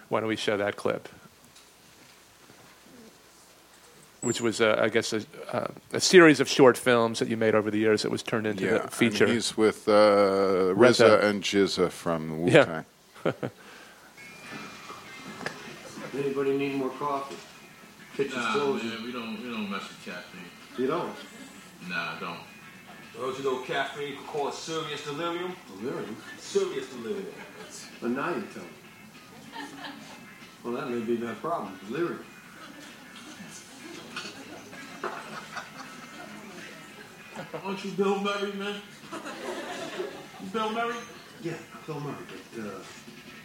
[0.09, 1.09] why don't we show that clip?
[4.21, 5.23] Which was, uh, I guess, a,
[5.53, 8.47] uh, a series of short films that you made over the years that was turned
[8.47, 9.25] into Yeah, the feature.
[9.25, 9.93] And he's with uh,
[10.73, 10.75] RZA.
[10.75, 12.85] RZA and GZA from Wu Tang.
[13.27, 13.33] Yeah.
[16.17, 17.37] Anybody need more coffee?
[18.17, 18.85] Kitchen's Nah, closed.
[18.85, 20.41] man, we don't we don't mess with caffeine.
[20.79, 21.13] You don't?
[21.89, 22.39] Nah, I don't.
[23.19, 25.55] Those who know caffeine could call it serious delirium.
[25.81, 26.17] Delirium?
[26.39, 27.27] Serious delirium.
[28.01, 28.69] But now you tell me.
[30.63, 31.79] Well, that may be that problem.
[31.87, 32.25] Delirium.
[37.65, 38.81] Aren't you Bill Murray, man?
[39.13, 40.97] You Bill Murray?
[41.43, 41.55] Yeah,
[41.87, 42.25] Bill Murray,
[42.55, 42.71] but uh,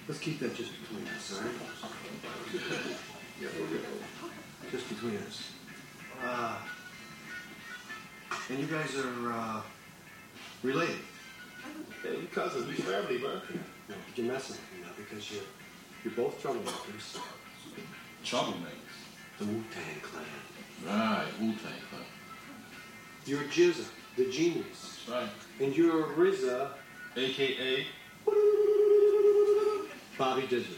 [0.10, 1.53] Let's keep that just between us, all right?
[4.72, 5.52] Just between us.
[6.26, 6.56] Uh,
[8.49, 9.61] and you guys are uh,
[10.64, 10.95] related.
[12.03, 13.40] Yeah, you cousins, we family, man.
[13.88, 15.44] No, you're messing with me now because you're
[16.03, 17.19] you're both troublemakers.
[18.23, 18.80] Troublemakers.
[19.39, 20.26] The Wu Tang Clan.
[20.85, 22.03] Right, Wu Tang Clan.
[23.26, 23.85] You're GZA,
[24.17, 24.99] the genius.
[25.07, 25.30] That's right.
[25.59, 26.69] And you're RZA,
[27.15, 27.85] AKA.
[30.17, 30.76] Bobby Digital.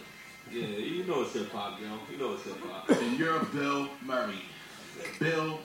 [0.51, 1.87] Yeah, you know it's hip hop, yo.
[2.11, 2.89] You know it's hip hop.
[3.01, 4.41] And you're Bill Murray.
[5.19, 5.59] Bill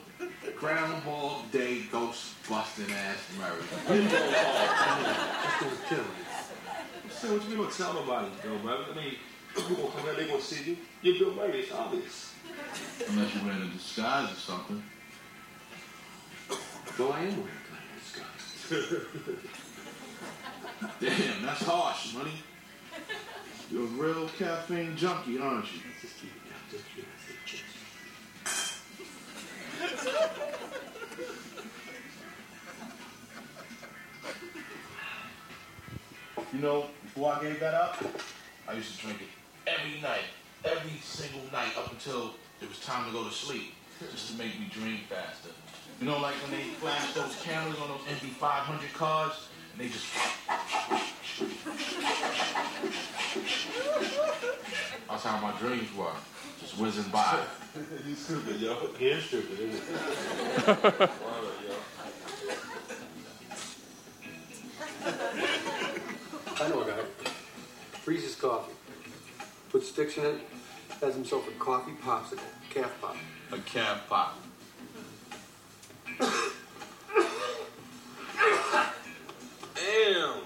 [0.57, 4.01] Groundhog Day Ghost busting ass Murray.
[4.01, 7.11] Just don't kill me.
[7.11, 8.78] Say what you mean don't tell nobody, though, man.
[8.91, 9.16] I mean,
[9.57, 10.77] people gonna come here, they're gonna see you.
[11.03, 12.33] You're Bill Murray, it's obvious.
[13.09, 14.83] Unless you're wearing a disguise or something.
[16.97, 19.37] Though I am wearing a kind disguise.
[21.01, 22.33] Damn, that's harsh, money.
[23.70, 25.81] You're a real caffeine junkie, aren't you?
[26.01, 26.61] Just keep it down.
[26.70, 27.05] Just keep.
[36.53, 38.03] You know, before I gave that up,
[38.66, 39.36] I used to drink it
[39.67, 40.27] every night,
[40.65, 43.75] every single night up until it was time to go to sleep,
[44.13, 45.51] just to make me dream faster.
[46.01, 49.89] You know, like when they flash those cameras on those empty 500 cars, and they
[49.89, 50.07] just.
[55.09, 56.13] That's how my dreams were,
[56.61, 57.43] just whizzing by.
[58.07, 58.91] you stupid, yo.
[58.99, 61.07] He is stupid, isn't he?
[66.59, 67.31] I know a guy.
[68.03, 68.76] Freezes coffee.
[69.77, 70.40] Puts sticks in it.
[71.03, 72.40] Has himself a coffee popsicle.
[72.70, 73.15] Calf pop.
[73.53, 74.35] A calf pop.
[79.74, 80.40] Damn.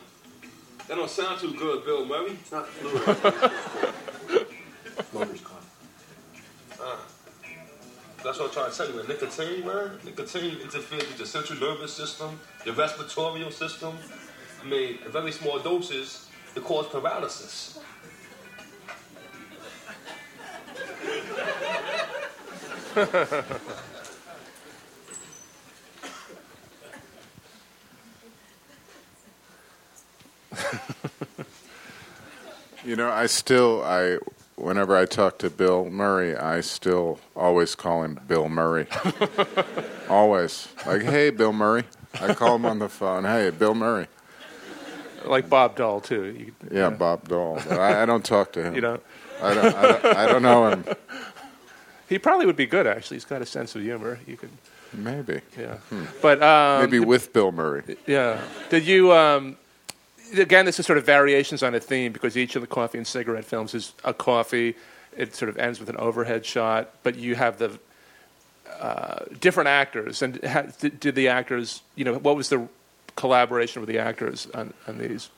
[0.89, 2.33] That don't sound too good, Bill Murray.
[2.33, 3.07] It's not fluid.
[5.15, 5.67] Mother's coffee.
[6.83, 6.97] Uh,
[8.25, 9.07] that's what I'm trying to tell you, man.
[9.07, 9.93] Nicotine, man.
[10.05, 13.97] Nicotine interferes with your central nervous system, your respiratory system.
[14.61, 16.27] I mean, in very small doses,
[16.57, 17.79] it causes paralysis.
[32.85, 34.17] You know, I still, I,
[34.57, 38.87] whenever I talk to Bill Murray, I still always call him Bill Murray.
[40.09, 40.69] always.
[40.87, 41.85] Like, hey, Bill Murray.
[42.15, 43.25] I call him on the phone.
[43.25, 44.07] Hey, Bill Murray.
[45.27, 46.25] Like Bob Dole too.
[46.25, 47.61] You, Yeah, Bob Dole.
[47.69, 48.75] But I, I don't talk to him.
[48.75, 49.03] You don't?
[49.43, 50.85] I don't, I don't, I don't know him.
[52.11, 53.17] He probably would be good actually.
[53.17, 54.19] He's got a sense of humor.
[54.27, 54.51] You could.
[54.93, 55.41] Maybe.
[55.57, 55.77] Yeah.
[55.77, 56.05] Hmm.
[56.21, 57.97] But um, Maybe with Bill Murray.
[58.07, 58.41] Yeah.
[58.69, 59.13] Did you?
[59.13, 59.57] Um,
[60.37, 63.07] again, this is sort of variations on a theme because each of the coffee and
[63.07, 64.75] cigarette films is a coffee.
[65.17, 67.79] It sort of ends with an overhead shot, but you have the
[68.81, 70.21] uh, different actors.
[70.21, 71.83] And ha- did, did the actors?
[71.95, 72.69] You know, what was the
[73.15, 75.31] collaboration with the actors on, on these?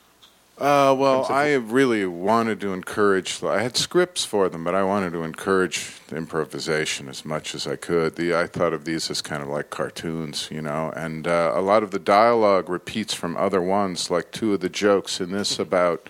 [0.55, 3.43] Uh, well, I really wanted to encourage.
[3.43, 7.75] I had scripts for them, but I wanted to encourage improvisation as much as I
[7.75, 8.15] could.
[8.15, 11.61] The I thought of these as kind of like cartoons, you know, and uh, a
[11.61, 14.11] lot of the dialogue repeats from other ones.
[14.11, 16.07] Like two of the jokes in this about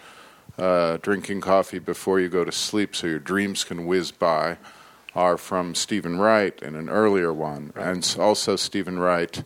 [0.57, 4.57] uh, drinking coffee before you go to sleep, so your dreams can whiz by,
[5.15, 9.41] are from Steven Wright in an earlier one, and also Steven Wright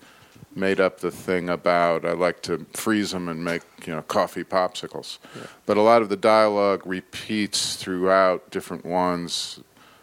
[0.58, 4.44] made up the thing about I like to freeze them and make you know coffee
[4.44, 5.20] popsicles.
[5.66, 9.60] But a lot of the dialogue repeats throughout different ones,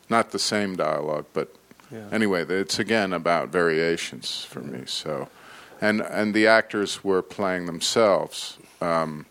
[0.09, 1.55] not the same dialogue, but
[1.90, 2.09] Yeah.
[2.12, 4.82] anyway, it's again about variations for me.
[4.86, 5.28] So,
[5.81, 8.59] and and the actors were playing themselves.
[8.81, 9.26] Um,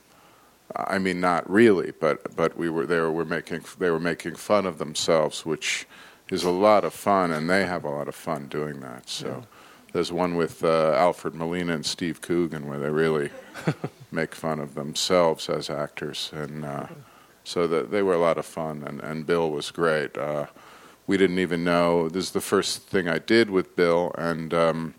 [0.76, 4.66] I mean, not really, but but we were they were making they were making fun
[4.66, 5.88] of themselves, which
[6.30, 9.08] is a lot of fun, and they have a lot of fun doing that.
[9.10, 9.28] So.
[9.28, 9.46] Yeah.
[9.94, 13.30] There's one with uh, Alfred Molina and Steve Coogan where they really
[14.12, 16.88] make fun of themselves as actors, and uh,
[17.44, 18.84] so that they were a lot of fun.
[18.86, 20.18] And, and Bill was great.
[20.18, 20.48] Uh,
[21.06, 24.96] we didn't even know this is the first thing I did with Bill, and um,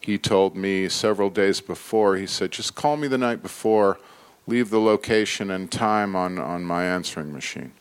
[0.00, 2.16] he told me several days before.
[2.16, 4.00] He said, "Just call me the night before,
[4.48, 7.72] leave the location and time on on my answering machine."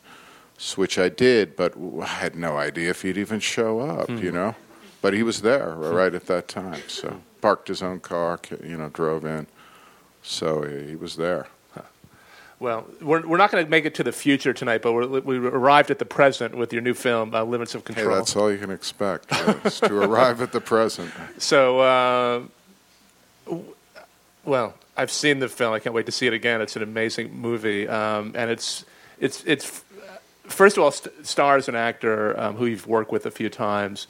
[0.75, 4.07] Which I did, but I had no idea if he'd even show up.
[4.07, 4.17] Hmm.
[4.17, 4.55] You know,
[5.01, 6.81] but he was there right at that time.
[6.87, 9.47] So parked his own car, you know, drove in.
[10.23, 11.47] So he, was there.
[12.59, 15.37] Well, we're, we're not going to make it to the future tonight, but we're, we
[15.39, 18.15] arrived at the present with your new film, uh, Limits of Hey, Control.
[18.17, 21.11] that's all you can expect uh, is to arrive at the present.
[21.39, 22.41] So, uh,
[23.45, 23.65] w-
[24.45, 25.73] well, I've seen the film.
[25.73, 26.61] I can't wait to see it again.
[26.61, 28.85] It's an amazing movie, um, and it's
[29.19, 29.83] it's it's
[30.43, 34.05] first of all st- stars an actor um, who you've worked with a few times.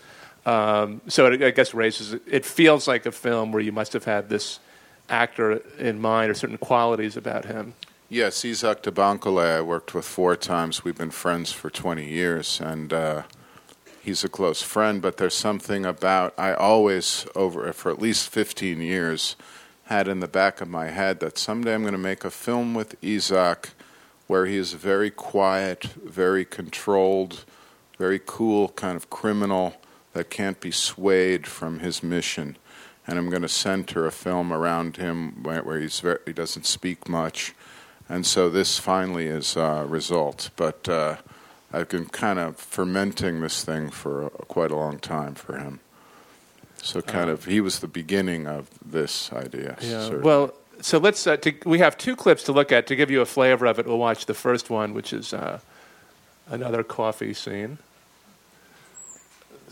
[0.45, 4.05] Um, so it, I guess raises it feels like a film where you must have
[4.05, 4.59] had this
[5.09, 7.73] actor in mind or certain qualities about him.
[8.09, 10.83] Yes, Isaach De Bankolé I worked with four times.
[10.83, 13.23] We've been friends for 20 years, and uh,
[14.01, 15.01] he's a close friend.
[15.01, 19.35] But there's something about I always, over for at least 15 years,
[19.85, 22.73] had in the back of my head that someday I'm going to make a film
[22.73, 23.69] with Isaac
[24.27, 27.43] where he is very quiet, very controlled,
[27.97, 29.75] very cool kind of criminal
[30.13, 32.57] that can't be swayed from his mission.
[33.07, 36.65] And I'm going to center a film around him where, where he's very, he doesn't
[36.65, 37.53] speak much.
[38.07, 40.49] And so this finally is a result.
[40.55, 41.17] But uh,
[41.73, 45.79] I've been kind of fermenting this thing for a, quite a long time for him.
[46.83, 49.77] So kind Uh, of he was the beginning of this idea.
[49.81, 50.01] Yeah.
[50.01, 50.23] certainly.
[50.23, 51.25] Well, so let's.
[51.25, 53.79] Uh, to, we have two clips to look at to give you a flavor of
[53.79, 53.85] it.
[53.85, 55.59] We'll watch the first one, which is uh,
[56.47, 57.77] another coffee scene.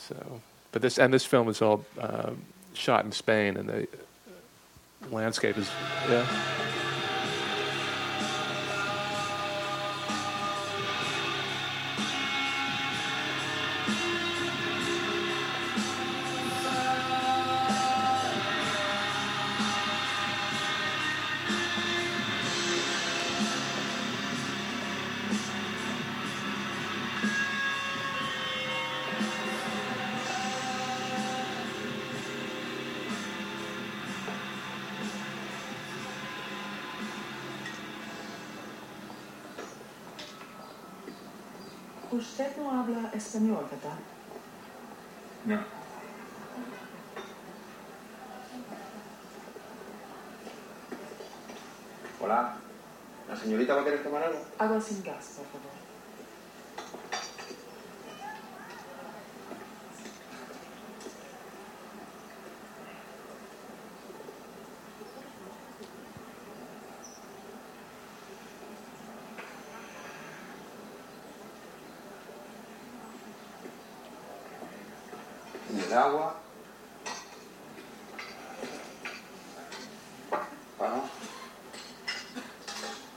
[0.10, 0.42] So,
[0.72, 2.42] but this and this film is all um,
[2.74, 3.88] shot in Spain, and the
[5.12, 5.70] landscape is
[6.10, 6.26] yeah.
[42.20, 43.98] ¿Usted no habla español, verdad?
[45.46, 45.64] No.
[52.20, 52.58] Hola.
[53.30, 54.40] ¿La señorita va a querer tomar algo?
[54.58, 55.69] Agua sin gas, por favor.
[76.00, 76.36] Agua.
[80.78, 81.02] Para.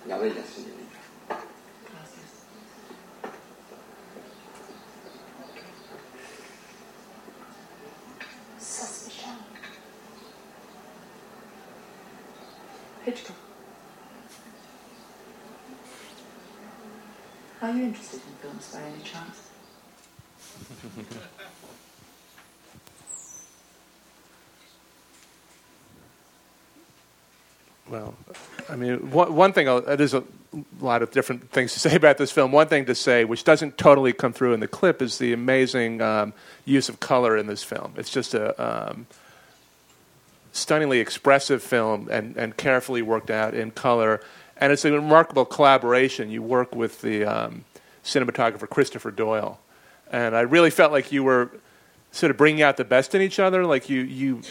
[0.06, 0.98] La bella señorita.
[8.58, 9.36] Suspicion.
[13.04, 13.36] Hitchcock.
[17.62, 19.52] Are you interested in films by any chance?
[27.88, 28.14] Well,
[28.70, 30.24] I mean, one, one thing, I'll- there's a
[30.80, 32.52] lot of different things to say about this film.
[32.52, 36.00] One thing to say, which doesn't totally come through in the clip, is the amazing
[36.00, 36.32] um,
[36.64, 37.94] use of color in this film.
[37.96, 39.06] It's just a um,
[40.52, 44.20] stunningly expressive film and, and carefully worked out in color.
[44.58, 46.30] And it's a remarkable collaboration.
[46.30, 47.64] You work with the um,
[48.04, 49.58] cinematographer Christopher Doyle.
[50.10, 51.50] And I really felt like you were
[52.12, 53.66] sort of bringing out the best in each other.
[53.66, 54.42] Like you, you,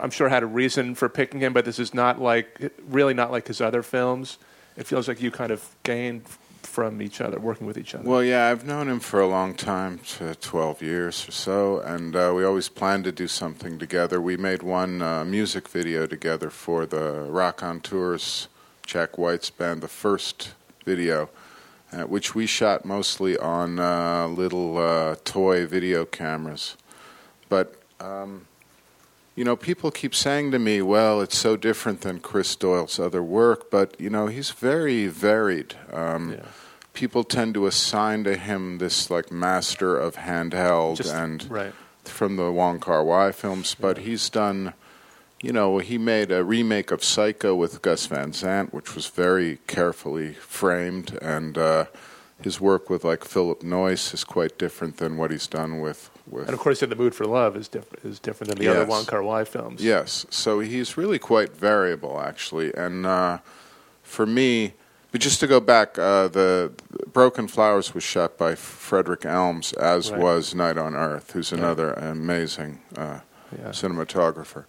[0.00, 3.32] I'm sure had a reason for picking him, but this is not like, really not
[3.32, 4.38] like his other films.
[4.76, 6.22] It feels like you kind of gained
[6.62, 8.08] from each other, working with each other.
[8.08, 12.14] Well, yeah, I've known him for a long time, t- 12 years or so, and
[12.14, 14.20] uh, we always planned to do something together.
[14.20, 18.48] We made one uh, music video together for the Raconteurs
[18.86, 20.52] Jack White's band, the first
[20.84, 21.28] video,
[21.92, 26.76] uh, which we shot mostly on uh, little uh, toy video cameras.
[27.50, 28.46] But um,
[29.36, 33.22] you know, people keep saying to me, well, it's so different than Chris Doyle's other
[33.22, 35.74] work, but, you know, he's very varied.
[35.92, 36.36] Um,
[36.92, 41.72] People tend to assign to him this, like, master of handheld Just- and right.
[42.04, 44.74] from the Wong Kar Wai films, but he's done,
[45.40, 49.60] you know, he made a remake of Psycho with Gus Van Sant, which was very
[49.68, 51.84] carefully framed, and uh,
[52.42, 56.09] his work with, like, Philip Noyce is quite different than what he's done with.
[56.30, 58.68] With and of course, In the Mood for Love is different, is different than the
[58.68, 58.88] other Yes.
[58.88, 59.82] Wong Kar Wai films.
[59.82, 62.72] Yes, so he's really quite variable, actually.
[62.74, 63.38] And uh,
[64.04, 64.74] for me,
[65.12, 66.72] but just to go back, uh, the
[67.12, 70.20] Broken Flowers was shot by Frederick Elmes, as Right.
[70.20, 71.58] was Night on Earth, who's Yeah.
[71.58, 73.18] another amazing uh,
[73.58, 73.70] Yeah.
[73.70, 74.66] cinematographer.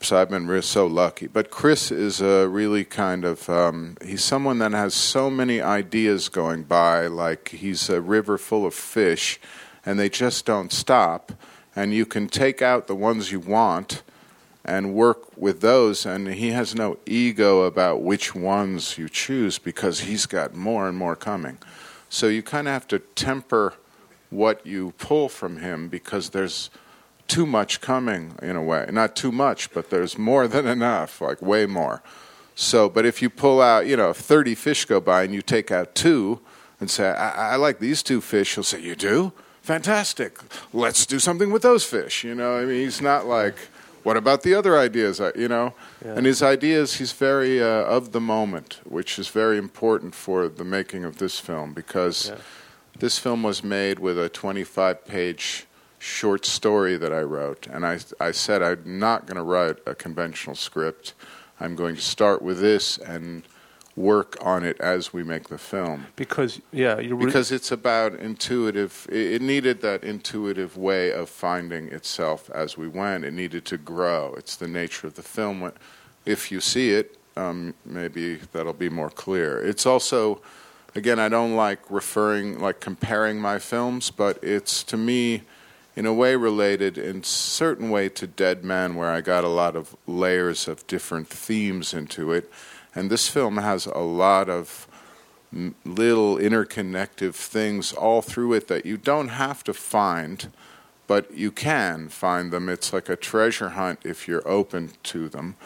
[0.00, 1.26] So I've been re- so lucky.
[1.26, 6.28] But Chris is a really kind of um, he's someone that has so many ideas
[6.28, 7.06] going by.
[7.06, 9.40] Like he's a river full of fish,
[9.84, 11.32] and they just don't stop.
[11.76, 14.02] And you can take out the ones you want,
[14.64, 16.06] and work with those.
[16.06, 20.96] And he has no ego about which ones you choose because he's got more and
[20.96, 21.58] more coming.
[22.08, 23.74] So you kind of have to temper
[24.30, 26.70] what you pull from him because there's
[27.28, 28.88] too much coming in a way.
[28.90, 32.02] Not too much, but there's more than enough, like way more.
[32.54, 35.42] So, but if you pull out, you know, if 30 fish go by and you
[35.42, 36.40] take out two
[36.80, 39.32] and say, I, I like these two fish, he'll say, You do?
[39.64, 40.36] Fantastic.
[40.74, 42.22] Let's do something with those fish.
[42.22, 43.56] You know, I mean, he's not like,
[44.02, 45.20] What about the other ideas?
[45.22, 45.72] Uh, You know?
[46.04, 46.16] Yeah.
[46.16, 50.64] And his ideas, he's very uh, of the moment, which is very important for the
[50.64, 52.30] making of this film because
[52.98, 55.66] this film was made with a 25 page
[55.98, 57.66] short story that I wrote.
[57.66, 61.14] And I, I said, I'm not going to write a conventional script.
[61.58, 63.44] I'm going to start with this and
[63.96, 66.06] work on it as we make the film.
[66.16, 71.28] Because yeah, you're re- Because it's about intuitive, it, it needed that intuitive way of
[71.28, 73.24] finding itself as we went.
[73.24, 74.34] It needed to grow.
[74.36, 75.72] It's the nature of the film.
[76.26, 79.60] If you see it, um, maybe that'll be more clear.
[79.60, 80.40] It's also,
[80.94, 85.42] again, I don't like referring, like comparing my films, but it's to me,
[85.96, 89.76] in a way, related in certain way to Dead Man, where I got a lot
[89.76, 92.50] of layers of different themes into it.
[92.94, 94.86] And this film has a lot of
[95.84, 100.52] little interconnective things all through it that you don't have to find,
[101.06, 102.68] but you can find them.
[102.68, 105.56] It's like a treasure hunt if you're open to them.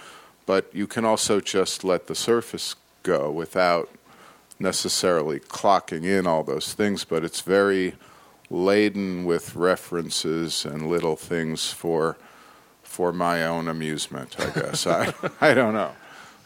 [0.47, 3.91] But you can also just let the surface go without
[4.59, 7.05] necessarily clocking in all those things.
[7.05, 7.95] But it's very
[8.51, 12.17] laden with references and little things for
[12.83, 14.87] for my own amusement, I guess.
[14.87, 15.93] I I don't know.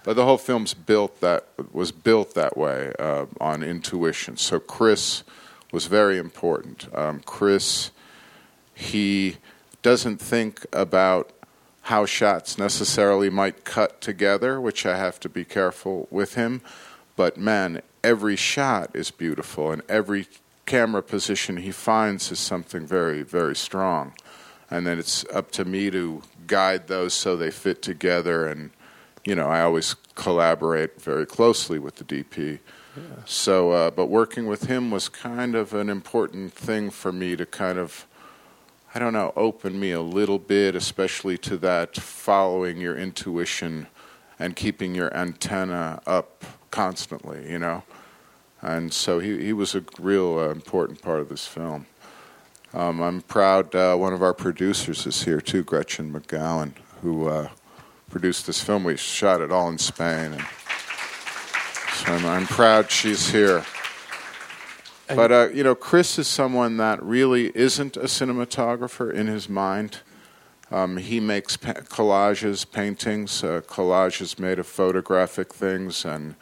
[0.04, 4.36] But the whole film's built that was built that way uh, on intuition.
[4.36, 5.22] So Chris
[5.70, 6.88] was very important.
[6.94, 7.90] Um, Chris,
[8.74, 9.36] he
[9.82, 11.32] doesn't think about
[11.82, 16.62] how shots necessarily might cut together, which I have to be careful with him.
[17.16, 20.26] But man, every shot is beautiful, and every
[20.66, 24.14] camera position he finds is something very, very strong.
[24.70, 28.46] And then it's up to me to guide those so they fit together.
[28.46, 28.70] And,
[29.24, 32.58] you know, I always collaborate very closely with the DP.
[33.24, 37.46] So, uh, but working with him was kind of an important thing for me to
[37.46, 38.06] kind of,
[38.94, 43.86] I don't know, open me a little bit, especially to that following your intuition
[44.38, 47.82] and keeping your antenna up constantly, you know.
[48.60, 51.86] And so he, he was a real uh, important part of this film.
[52.74, 56.72] Um, I'm proud uh, one of our producers is here too, Gretchen McGowan,
[57.02, 57.48] who uh,
[58.12, 58.84] produced this film.
[58.84, 60.34] We shot it all in Spain.
[60.34, 60.44] And
[61.94, 63.64] so I'm, I'm proud she's here.
[65.08, 70.00] But uh, you know, Chris is someone that really isn't a cinematographer in his mind.
[70.70, 76.34] Um, he makes pa- collages, paintings, uh, collages made of photographic things, and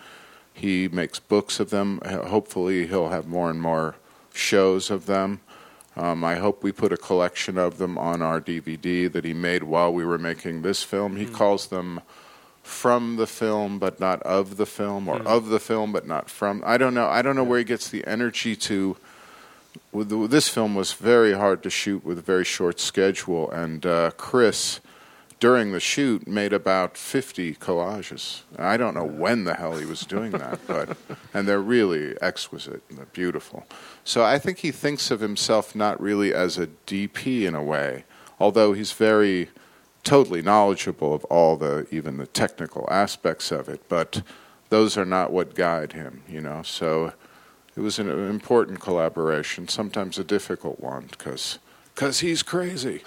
[0.53, 2.01] he makes books of them.
[2.05, 3.97] Hopefully, he'll have more and more
[4.33, 5.41] shows of them.
[5.97, 9.65] Um, I hope we put a collection of them on our DVD that he made
[9.65, 11.17] while we were making this film.
[11.17, 12.01] He calls them
[12.63, 16.63] from the film but not of the film or of the film but not from
[16.65, 18.97] i don't know i don't know where he gets the energy to
[19.93, 24.81] this film was very hard to shoot with a very short schedule and uh, chris
[25.41, 28.43] during the shoot made about 50 collages.
[28.59, 30.97] I don't know when the hell he was doing that but
[31.35, 33.67] and they're really exquisite and they're beautiful.
[34.05, 38.05] So i think he thinks of himself not really as a dp in a way
[38.41, 39.51] although he's very
[40.03, 44.23] totally knowledgeable of all the even the technical aspects of it, but
[44.71, 46.63] those are not what guide him, you know.
[46.63, 47.13] So
[47.77, 51.59] it was an important collaboration, sometimes a difficult one because
[51.95, 53.03] cause he's crazy,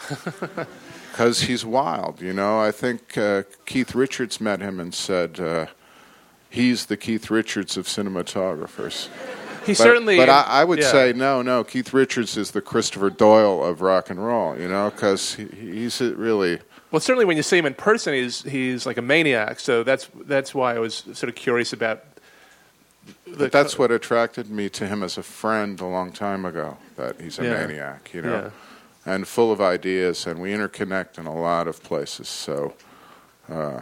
[1.14, 2.60] because he's wild, you know.
[2.60, 5.68] I think uh, Keith Richards met him and said uh,
[6.49, 9.10] he's the Keith Richards of cinematographers.
[9.64, 10.91] He But- certainly- But I, I would yeah.
[10.91, 11.64] say no, no.
[11.64, 16.02] Keith Richards is the Christopher Doyle of rock and roll, you know, because he, he's
[16.02, 16.60] really
[16.91, 19.60] Well, certainly when you see him in person, he's he's like a maniac.
[19.60, 22.03] So that's that's why I was sort of curious about.
[23.27, 26.77] The that's what attracted me to him as a friend a long time ago.
[26.98, 27.53] That he's a Yeah.
[27.68, 28.52] maniac, you know,
[29.05, 32.27] and full of ideas, and we interconnect in a lot of places.
[32.27, 32.73] So,
[33.49, 33.81] uh,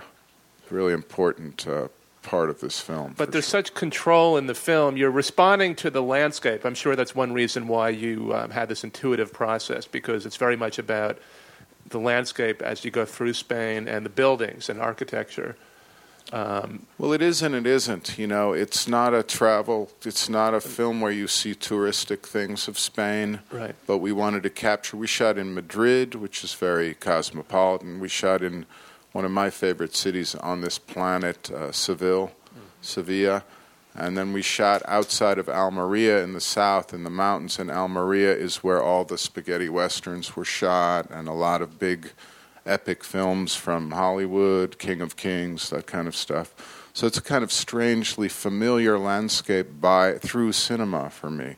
[0.69, 1.89] really important uh,
[2.21, 3.13] part of this film.
[3.17, 4.97] But there's such control in the film.
[4.97, 6.65] You're responding to the landscape.
[6.65, 10.55] I'm sure that's one reason why you um, had this intuitive process because it's very
[10.55, 11.19] much about
[11.87, 15.55] the landscape as you go through Spain and the buildings and architecture.
[16.31, 18.17] Um, Well, it is and it isn't.
[18.17, 19.91] You know, it's not a travel.
[20.05, 23.39] It's not a film where you see touristic things of Spain.
[23.51, 23.75] Right.
[23.85, 24.97] But we wanted to capture.
[24.97, 27.99] We shot in Madrid, which is very cosmopolitan.
[27.99, 28.65] We shot in
[29.11, 32.31] one of my favorite cities on this planet, uh, Seville,
[32.81, 33.43] Sevilla.
[33.93, 37.59] And then we shot outside of Almeria in the south, in the mountains.
[37.59, 42.13] And Almeria is where all the spaghetti westerns were shot, and a lot of big,
[42.65, 46.89] epic films from Hollywood, King of Kings, that kind of stuff.
[46.93, 51.55] So it's a kind of strangely familiar landscape by through cinema for me.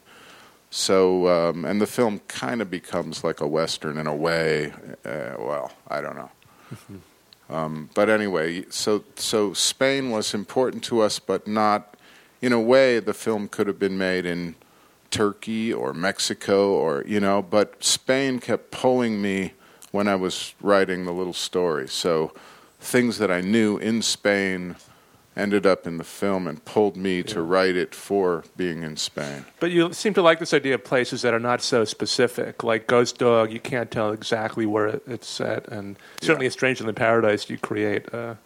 [0.70, 4.72] So, um, and the film kind of becomes like a western in a way.
[5.06, 6.32] Uh, well, I don't know.
[7.50, 11.96] Um, but anyway, so so Spain was important to us, but not
[12.42, 13.00] in a way.
[13.00, 14.56] The film could have been made in
[15.12, 17.42] Turkey or Mexico, or you know.
[17.42, 19.54] But Spain kept pulling me
[19.94, 21.88] when I was writing the little story.
[21.88, 22.34] So
[22.80, 24.76] things that I knew in Spain
[25.36, 29.46] ended up in the film and pulled me to write it for being in Spain.
[29.60, 32.64] But you seem to like this idea of places that are not so specific.
[32.64, 35.68] Like Ghost Dog, you can't tell exactly where it's set.
[35.68, 38.38] And certainly in Stranger Than Paradise, you create a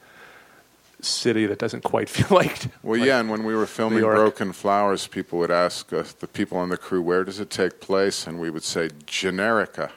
[1.00, 2.66] city that doesn't quite feel like.
[2.84, 6.58] Well, yeah, and when we were filming Broken Flowers, people would ask us, the people
[6.58, 8.28] on the crew, where does it take place?
[8.28, 9.92] And we would say, Generica.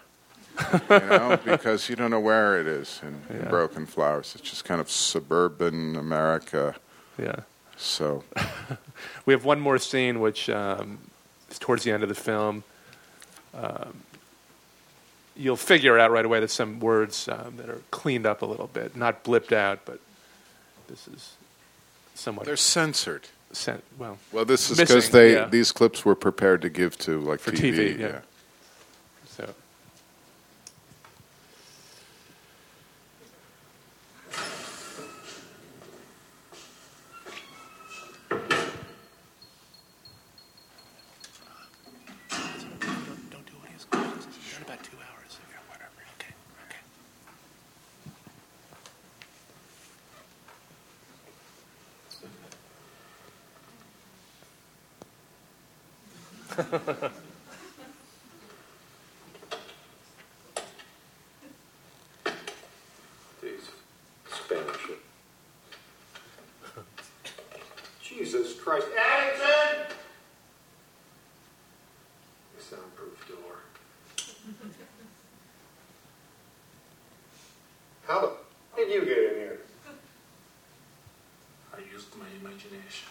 [0.73, 4.35] You know, because you don't know where it is in, in Broken Flowers.
[4.35, 6.75] It's just kind of suburban America.
[7.19, 7.41] Yeah.
[7.77, 8.25] So,
[9.27, 10.99] we have one more scene, which um,
[11.51, 12.63] is towards the end of the film.
[13.55, 14.03] Um,
[15.35, 18.67] you'll figure out right away that some words um, that are cleaned up a little
[18.67, 19.99] bit, not blipped out, but
[20.89, 21.35] this is
[22.15, 22.47] somewhat.
[22.47, 23.29] They're censored.
[23.53, 25.47] Cen- well, well, this is because they yeah.
[25.47, 27.97] these clips were prepared to give to like for TV.
[27.97, 28.21] TV, yeah.
[29.27, 29.55] So.
[44.63, 45.39] about two hours.
[45.69, 46.01] Whatever.
[46.21, 46.35] Okay.
[56.61, 57.09] Okay.
[63.43, 63.71] These
[64.31, 64.91] Spanish.
[68.03, 68.87] Jesus Christ.
[68.99, 69.97] Addington!
[72.57, 73.57] The soundproof door.
[78.07, 78.33] How the f-
[78.77, 79.61] did you get in here?
[81.75, 83.09] I used my imagination.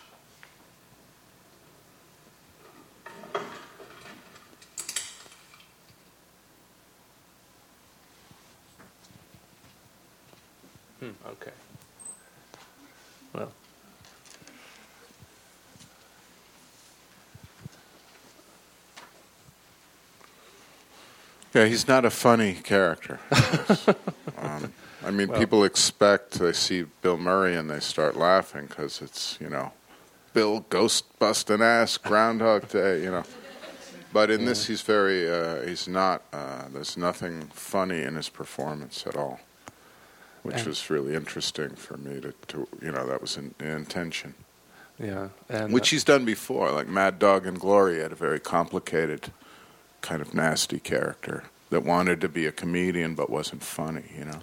[10.99, 11.51] Hmm, okay.
[13.33, 13.51] Well.
[21.53, 23.19] Yeah, he's not a funny character.
[24.37, 24.73] um,
[25.03, 29.37] I mean, Well- people expect they see Bill Murray and they start laughing because it's
[29.41, 29.71] you know,
[30.33, 33.23] Bill ghost busting ass Groundhog Day, you know.
[34.11, 36.23] But in this, he's very uh, he's not.
[36.33, 39.39] Uh, there's nothing funny in his performance at all,
[40.43, 43.67] which And- was really interesting for me to, to you know that was an, an
[43.69, 44.33] intention.
[44.99, 48.39] Yeah, and which uh, he's done before, like Mad Dog and Glory had a very
[48.39, 49.31] complicated,
[50.01, 54.39] kind of nasty character that wanted to be a comedian but wasn't funny, you know.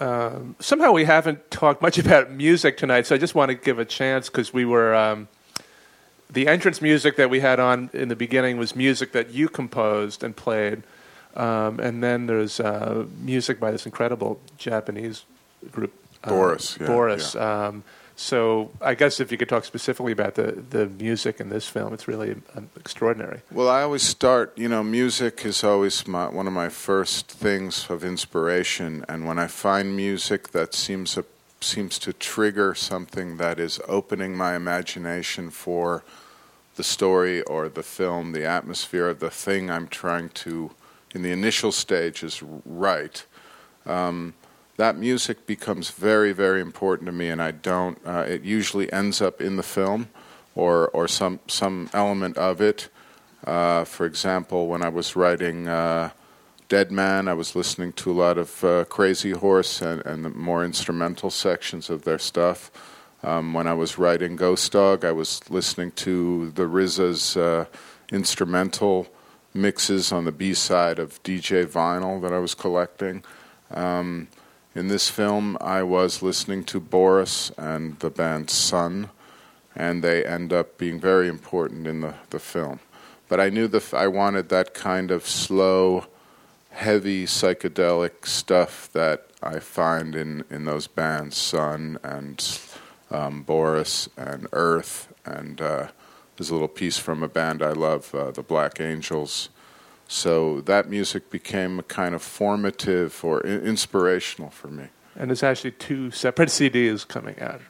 [0.00, 3.78] Um, somehow we haven't talked much about music tonight, so I just want to give
[3.78, 4.94] a chance because we were.
[4.94, 5.28] Um,
[6.30, 10.24] the entrance music that we had on in the beginning was music that you composed
[10.24, 10.82] and played.
[11.36, 15.24] Um, and then there's uh, music by this incredible Japanese
[15.70, 15.92] group,
[16.24, 17.36] uh, Boris, yeah, Boris.
[17.36, 17.84] Um,
[18.22, 21.92] so I guess if you could talk specifically about the, the music in this film,
[21.92, 23.40] it's really um, extraordinary.
[23.50, 27.90] Well, I always start, you know, music is always my, one of my first things
[27.90, 31.24] of inspiration, and when I find music that seems a,
[31.60, 36.04] seems to trigger something that is opening my imagination for
[36.76, 40.70] the story or the film, the atmosphere of the thing I'm trying to,
[41.12, 43.26] in the initial stages, write.
[43.84, 44.34] Um,
[44.82, 48.04] that music becomes very, very important to me, and I don't.
[48.04, 50.08] Uh, it usually ends up in the film,
[50.56, 52.88] or or some some element of it.
[53.46, 56.10] Uh, for example, when I was writing uh,
[56.68, 60.30] Dead Man, I was listening to a lot of uh, Crazy Horse and, and the
[60.30, 62.72] more instrumental sections of their stuff.
[63.22, 67.66] Um, when I was writing Ghost Dog, I was listening to the RZA's uh,
[68.10, 69.06] instrumental
[69.54, 73.22] mixes on the B side of DJ Vinyl that I was collecting.
[73.70, 74.26] Um,
[74.74, 79.10] in this film, I was listening to Boris and the band Sunn,
[79.74, 82.80] and they end up being very important in the, the film.
[83.28, 86.06] But I knew that I wanted that kind of slow,
[86.70, 92.60] heavy psychedelic stuff that I find in, in those bands, Sunn and
[93.10, 95.88] um, Boris and Earth, and uh,
[96.36, 99.50] there's a little piece from a band I love, uh, the Black Angels.
[100.08, 104.84] So that music became a kind of formative or I- inspirational for me.
[105.16, 107.60] And there's actually two separate CDs coming out.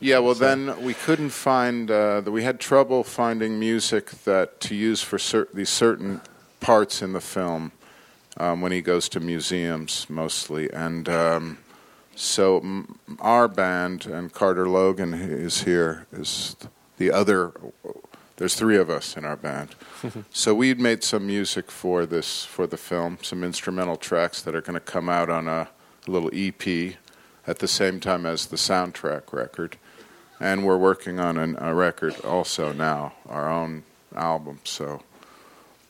[0.00, 4.60] Yeah, well, So- then we couldn't find uh, that we had trouble finding music that
[4.62, 6.20] to use for cer- these certain
[6.60, 7.72] parts in the film
[8.36, 11.58] um, when he goes to museums mostly, and um,
[12.16, 16.56] so m- our band and Carter Logan is here is
[16.98, 17.52] the other.
[18.40, 19.74] There's three of us in our band,
[20.32, 24.62] so we'd made some music for this for the film, some instrumental tracks that are
[24.62, 25.68] going to come out on a
[26.06, 26.94] little EP
[27.46, 29.76] at the same time as the soundtrack record.
[30.40, 33.82] And we're working on an, a record also now, our own
[34.16, 34.60] album.
[34.64, 35.02] So,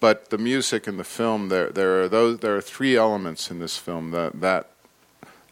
[0.01, 3.61] but the music in the film, there there are those there are three elements in
[3.61, 4.71] this film that that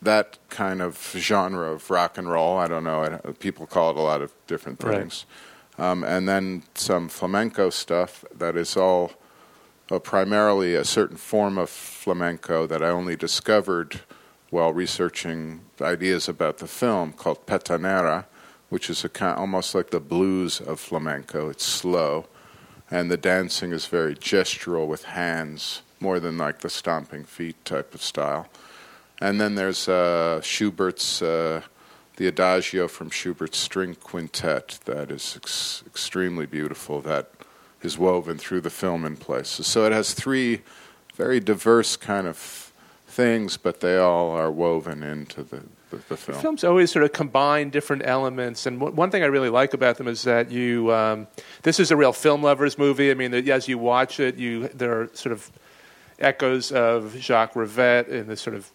[0.02, 2.58] that kind of genre of rock and roll.
[2.58, 3.20] I don't know.
[3.38, 5.24] People call it a lot of different Right.
[5.78, 9.12] Um, and then some flamenco stuff that is all
[9.90, 14.00] uh, primarily a certain form of flamenco that I only discovered
[14.50, 18.24] while researching ideas about the film called petenera,
[18.70, 21.48] which is a kind, almost like the blues of flamenco.
[21.48, 22.26] It's slow,
[22.90, 27.94] and the dancing is very gestural with hands more than like the stomping feet type
[27.94, 28.48] of style.
[29.20, 31.62] And then there's uh, Schubert's uh,
[32.18, 37.00] the Adagio from Schubert's string quintet that is ex- extremely beautiful.
[37.00, 37.30] That
[37.80, 39.68] is woven through the film in places.
[39.68, 40.62] So it has three
[41.14, 42.72] very diverse kind of
[43.06, 46.40] things, but they all are woven into the, the, the film.
[46.40, 49.96] Films always sort of combine different elements, and w- one thing I really like about
[49.96, 50.92] them is that you.
[50.92, 51.28] Um,
[51.62, 53.12] this is a real film lovers movie.
[53.12, 55.50] I mean, that as you watch it, you there are sort of
[56.18, 58.70] echoes of Jacques Rivette and the sort of,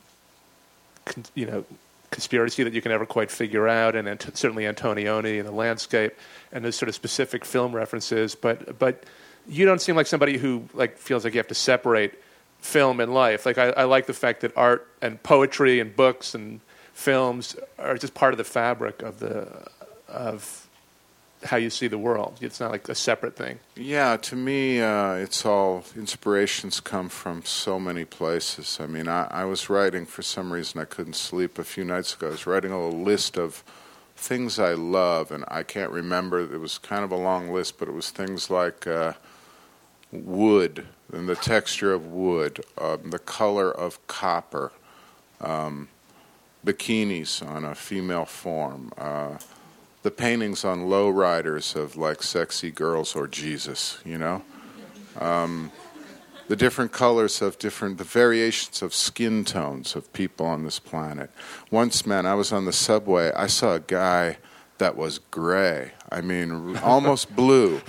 [1.36, 1.66] you know,
[2.14, 6.14] conspiracy that you can never quite figure out, and Ant- certainly Antonioni and the landscape,
[6.52, 8.36] and there's sort of specific film references.
[8.36, 9.04] But but
[9.48, 12.14] you don't seem like somebody who like feels like you have to separate
[12.60, 13.46] film and life.
[13.46, 16.62] Like I, I like the fact that art and poetry and books and
[16.94, 19.68] films are just part of the fabric of the
[20.08, 20.63] of
[21.46, 22.38] how you see the world.
[22.42, 23.60] It's not like a separate thing.
[23.76, 28.80] Yeah, to me, uh, it's all inspirations come from so many places.
[28.82, 32.16] I mean, I, I was writing for some reason I couldn't sleep a few nights
[32.16, 32.28] ago.
[32.28, 33.64] I was writing a list of
[34.16, 36.40] things I love, and I can't remember.
[36.40, 39.14] It was kind of a long list, but it was things like uh,
[40.12, 44.72] wood and the texture of wood, um, the color of copper,
[45.42, 45.90] um,
[46.66, 48.94] bikinis on a female form.
[48.98, 49.38] Uh,
[50.04, 54.44] the paintings on lowriders of like sexy girls or Jesus, you know,
[55.20, 55.72] um,
[56.50, 61.32] the different colors of different, the variations of skin tones of people on this planet.
[61.72, 63.32] Once, man, I was on the subway.
[63.34, 64.38] I saw a guy
[64.78, 65.94] that was gray.
[66.12, 67.82] I mean, almost blue,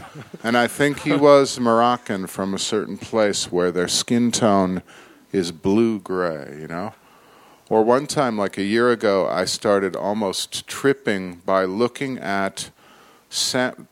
[0.44, 4.82] and I think he was Moroccan from a certain place where their skin tone
[5.32, 6.56] is blue gray.
[6.60, 6.94] You know.
[7.74, 12.70] Or one time, like a year ago, I started almost tripping by looking at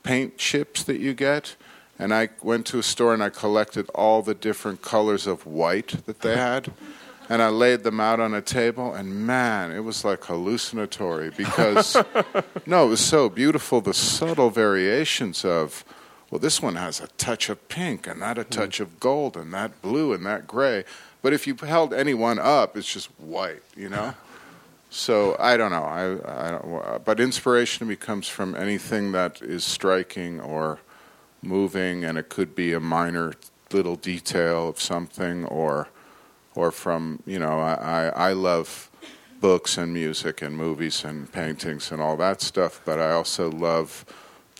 [0.05, 1.57] paint chips that you get.
[1.99, 6.07] And I went to a store and I collected all the different colors of white
[6.07, 6.71] that they had.
[7.29, 11.97] And I laid them out on a table, and man, it was like hallucinatory because,
[12.67, 13.81] no, it was so beautiful.
[13.81, 15.85] The subtle variations of,
[16.31, 18.51] well, this one has a touch of pink, and that a hmm.
[18.51, 20.85] touch of gold, and that blue, and that gray.
[21.23, 24.15] But if you held any one up, it's just white, you know.
[24.91, 25.85] So I don't know.
[25.85, 30.81] I, I don't, uh, but inspiration to me comes from anything that is striking or
[31.41, 33.33] moving, and it could be a minor
[33.73, 35.89] little detail of something, or
[36.55, 37.59] or from you know.
[37.61, 38.91] I I, I love
[39.41, 44.05] books and music and movies and paintings and all that stuff, but I also love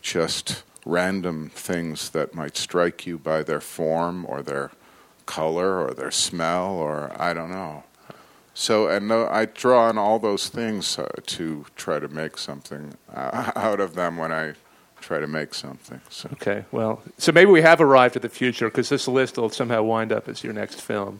[0.01, 4.71] just random things that might strike you by their form or their
[5.25, 7.83] color or their smell or I don't know.
[8.55, 12.93] So, and no, I draw on all those things uh, to try to make something
[13.13, 14.53] uh, out of them when I
[15.01, 15.99] try to make something.
[16.09, 16.29] So.
[16.33, 19.81] Okay, well, so maybe we have arrived at the future because this list will somehow
[19.83, 21.19] wind up as your next film.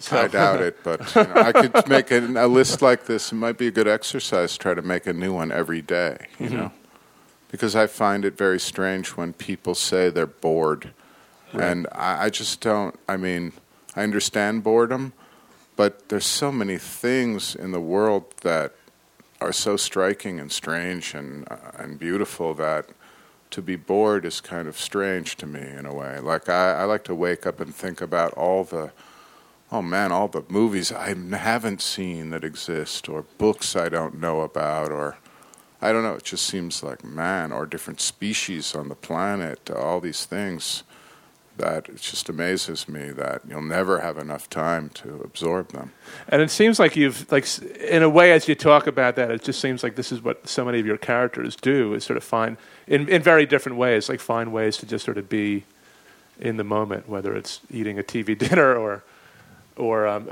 [0.00, 3.30] So- I doubt it, but you know, I could make a, a list like this.
[3.32, 4.52] It might be a good exercise.
[4.54, 6.26] to Try to make a new one every day.
[6.40, 6.52] You Mhm.
[6.52, 6.72] know,
[7.50, 10.90] because I find it very strange when people say they're bored,
[11.52, 11.64] Right.
[11.64, 12.98] and I, I just don't.
[13.08, 13.52] I mean,
[13.96, 15.12] I understand boredom,
[15.76, 18.74] but there's so many things in the world that
[19.40, 22.90] are so striking and strange and uh, and beautiful that
[23.50, 26.18] to be bored is kind of strange to me in a way.
[26.18, 28.92] Like I, I like to wake up and think about all the
[29.70, 34.40] oh man, all the movies I haven't seen that exist, or books I don't know
[34.40, 35.18] about, or
[35.80, 36.14] I don't know.
[36.14, 40.82] It just seems like man, or different species on the planet, all these things
[41.58, 45.92] that it just amazes me that you'll never have enough time to absorb them.
[46.28, 47.46] And it seems like you've, like,
[47.80, 50.48] in a way, as you talk about that, it just seems like this is what
[50.48, 52.56] so many of your characters do: is sort of find,
[52.86, 55.64] in in very different ways, like find ways to just sort of be
[56.40, 59.02] in the moment, whether it's eating a TV dinner or,
[59.76, 60.28] or um,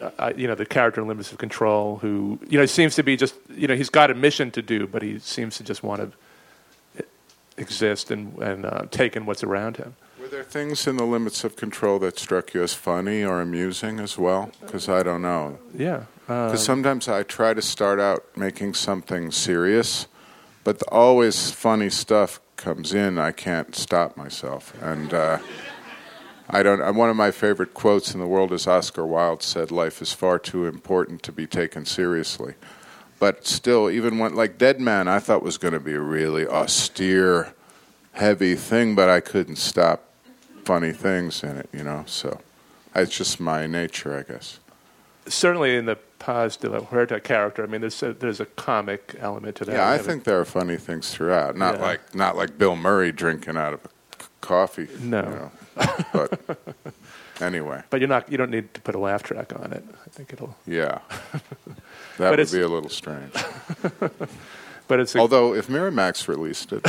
[0.00, 3.16] uh, you know, the character in Limits of Control, who you know seems to be
[3.16, 6.00] just, you know, he's got a mission to do, but he seems to just want
[6.00, 7.04] to
[7.56, 9.94] exist and and uh, take in what's around him.
[10.32, 14.16] There things in the limits of control that struck you as funny or amusing as
[14.16, 14.50] well?
[14.62, 15.58] Because I don't know.
[15.76, 16.04] Yeah.
[16.26, 20.06] Because Um, sometimes I try to start out making something serious,
[20.64, 23.18] but the always funny stuff comes in.
[23.18, 25.36] I can't stop myself, and uh,
[26.48, 26.80] I don't.
[26.80, 30.14] uh, One of my favorite quotes in the world is Oscar Wilde said, "Life is
[30.14, 32.54] far too important to be taken seriously."
[33.18, 36.46] But still, even when like Dead Man, I thought was going to be a really
[36.46, 37.52] austere,
[38.12, 40.08] heavy thing, but I couldn't stop
[40.64, 41.68] funny things in it.
[41.72, 42.40] You know, so
[42.94, 44.58] it's just my nature, I guess.
[45.26, 49.16] certainly in the Paz de la Huerta character, I mean, there's a, there's a comic
[49.18, 49.72] element to that.
[49.72, 51.56] Yeah, I think there are funny things throughout.
[51.56, 51.82] Not Yeah.
[51.82, 53.88] like not like Bill Murray drinking out of a
[54.22, 54.88] c- coffee.
[55.00, 55.20] No.
[55.22, 55.50] you know.
[56.12, 56.40] but
[57.40, 58.30] anyway, But you're not.
[58.30, 59.84] You don't need to put a laugh track on it.
[60.06, 60.54] I think it'll.
[60.66, 60.98] yeah,
[62.18, 63.32] that would be a little strange.
[64.88, 66.82] But it's a, Although if Miramax released it,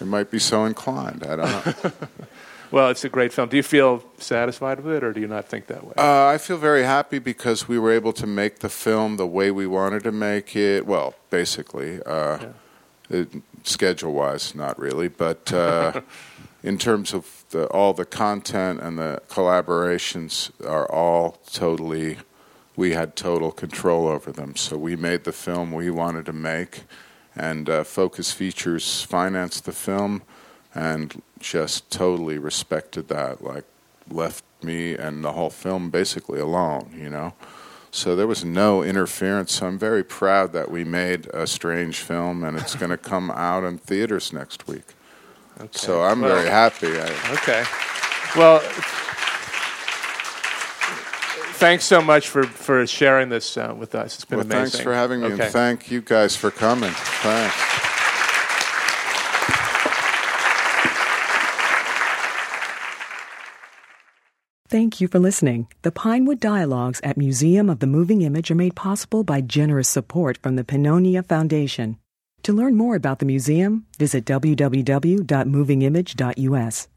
[0.00, 1.24] I it might be so inclined.
[1.24, 1.92] I don't know.
[2.70, 3.48] well, it's a great film.
[3.48, 5.94] Do you feel satisfied with it, or do you not think that way?
[5.96, 9.50] Uh, I feel very happy because we were able to make the film the way
[9.50, 10.86] we wanted to make it.
[10.86, 12.38] Well, basically, uh,
[13.10, 13.28] it,
[13.64, 16.00] schedule-wise, not really, but uh,
[16.62, 22.18] in terms of the, all the content and the collaborations are all totally.
[22.74, 26.82] We had total control over them, so we made the film we wanted to make,
[27.36, 30.22] and uh, Focus Features financed the film,
[30.74, 33.42] and just totally respected that.
[33.42, 33.64] Like
[34.10, 37.34] left me and the whole film basically alone, you know.
[37.90, 39.52] So there was no interference.
[39.54, 43.30] So I'm very proud that we made a strange film, and it's going to come
[43.30, 44.84] out in theaters next week.
[45.70, 46.98] So I'm Well- very happy.
[46.98, 47.64] I, Okay.
[48.36, 48.60] Well,
[51.56, 54.14] thanks so much for, for sharing this uh, with us.
[54.16, 54.70] It's been well, amazing.
[54.70, 55.44] thanks for having me, Okay.
[55.44, 56.90] and thank you guys for coming.
[56.92, 57.54] Thanks.
[64.68, 65.68] Thank you for listening.
[65.82, 70.38] The Pinewood Dialogues at Museum of the Moving Image are made possible by generous support
[70.38, 71.98] from the Pannonia Foundation.
[72.42, 76.88] To learn more about the museum, visit www.movingimage.us.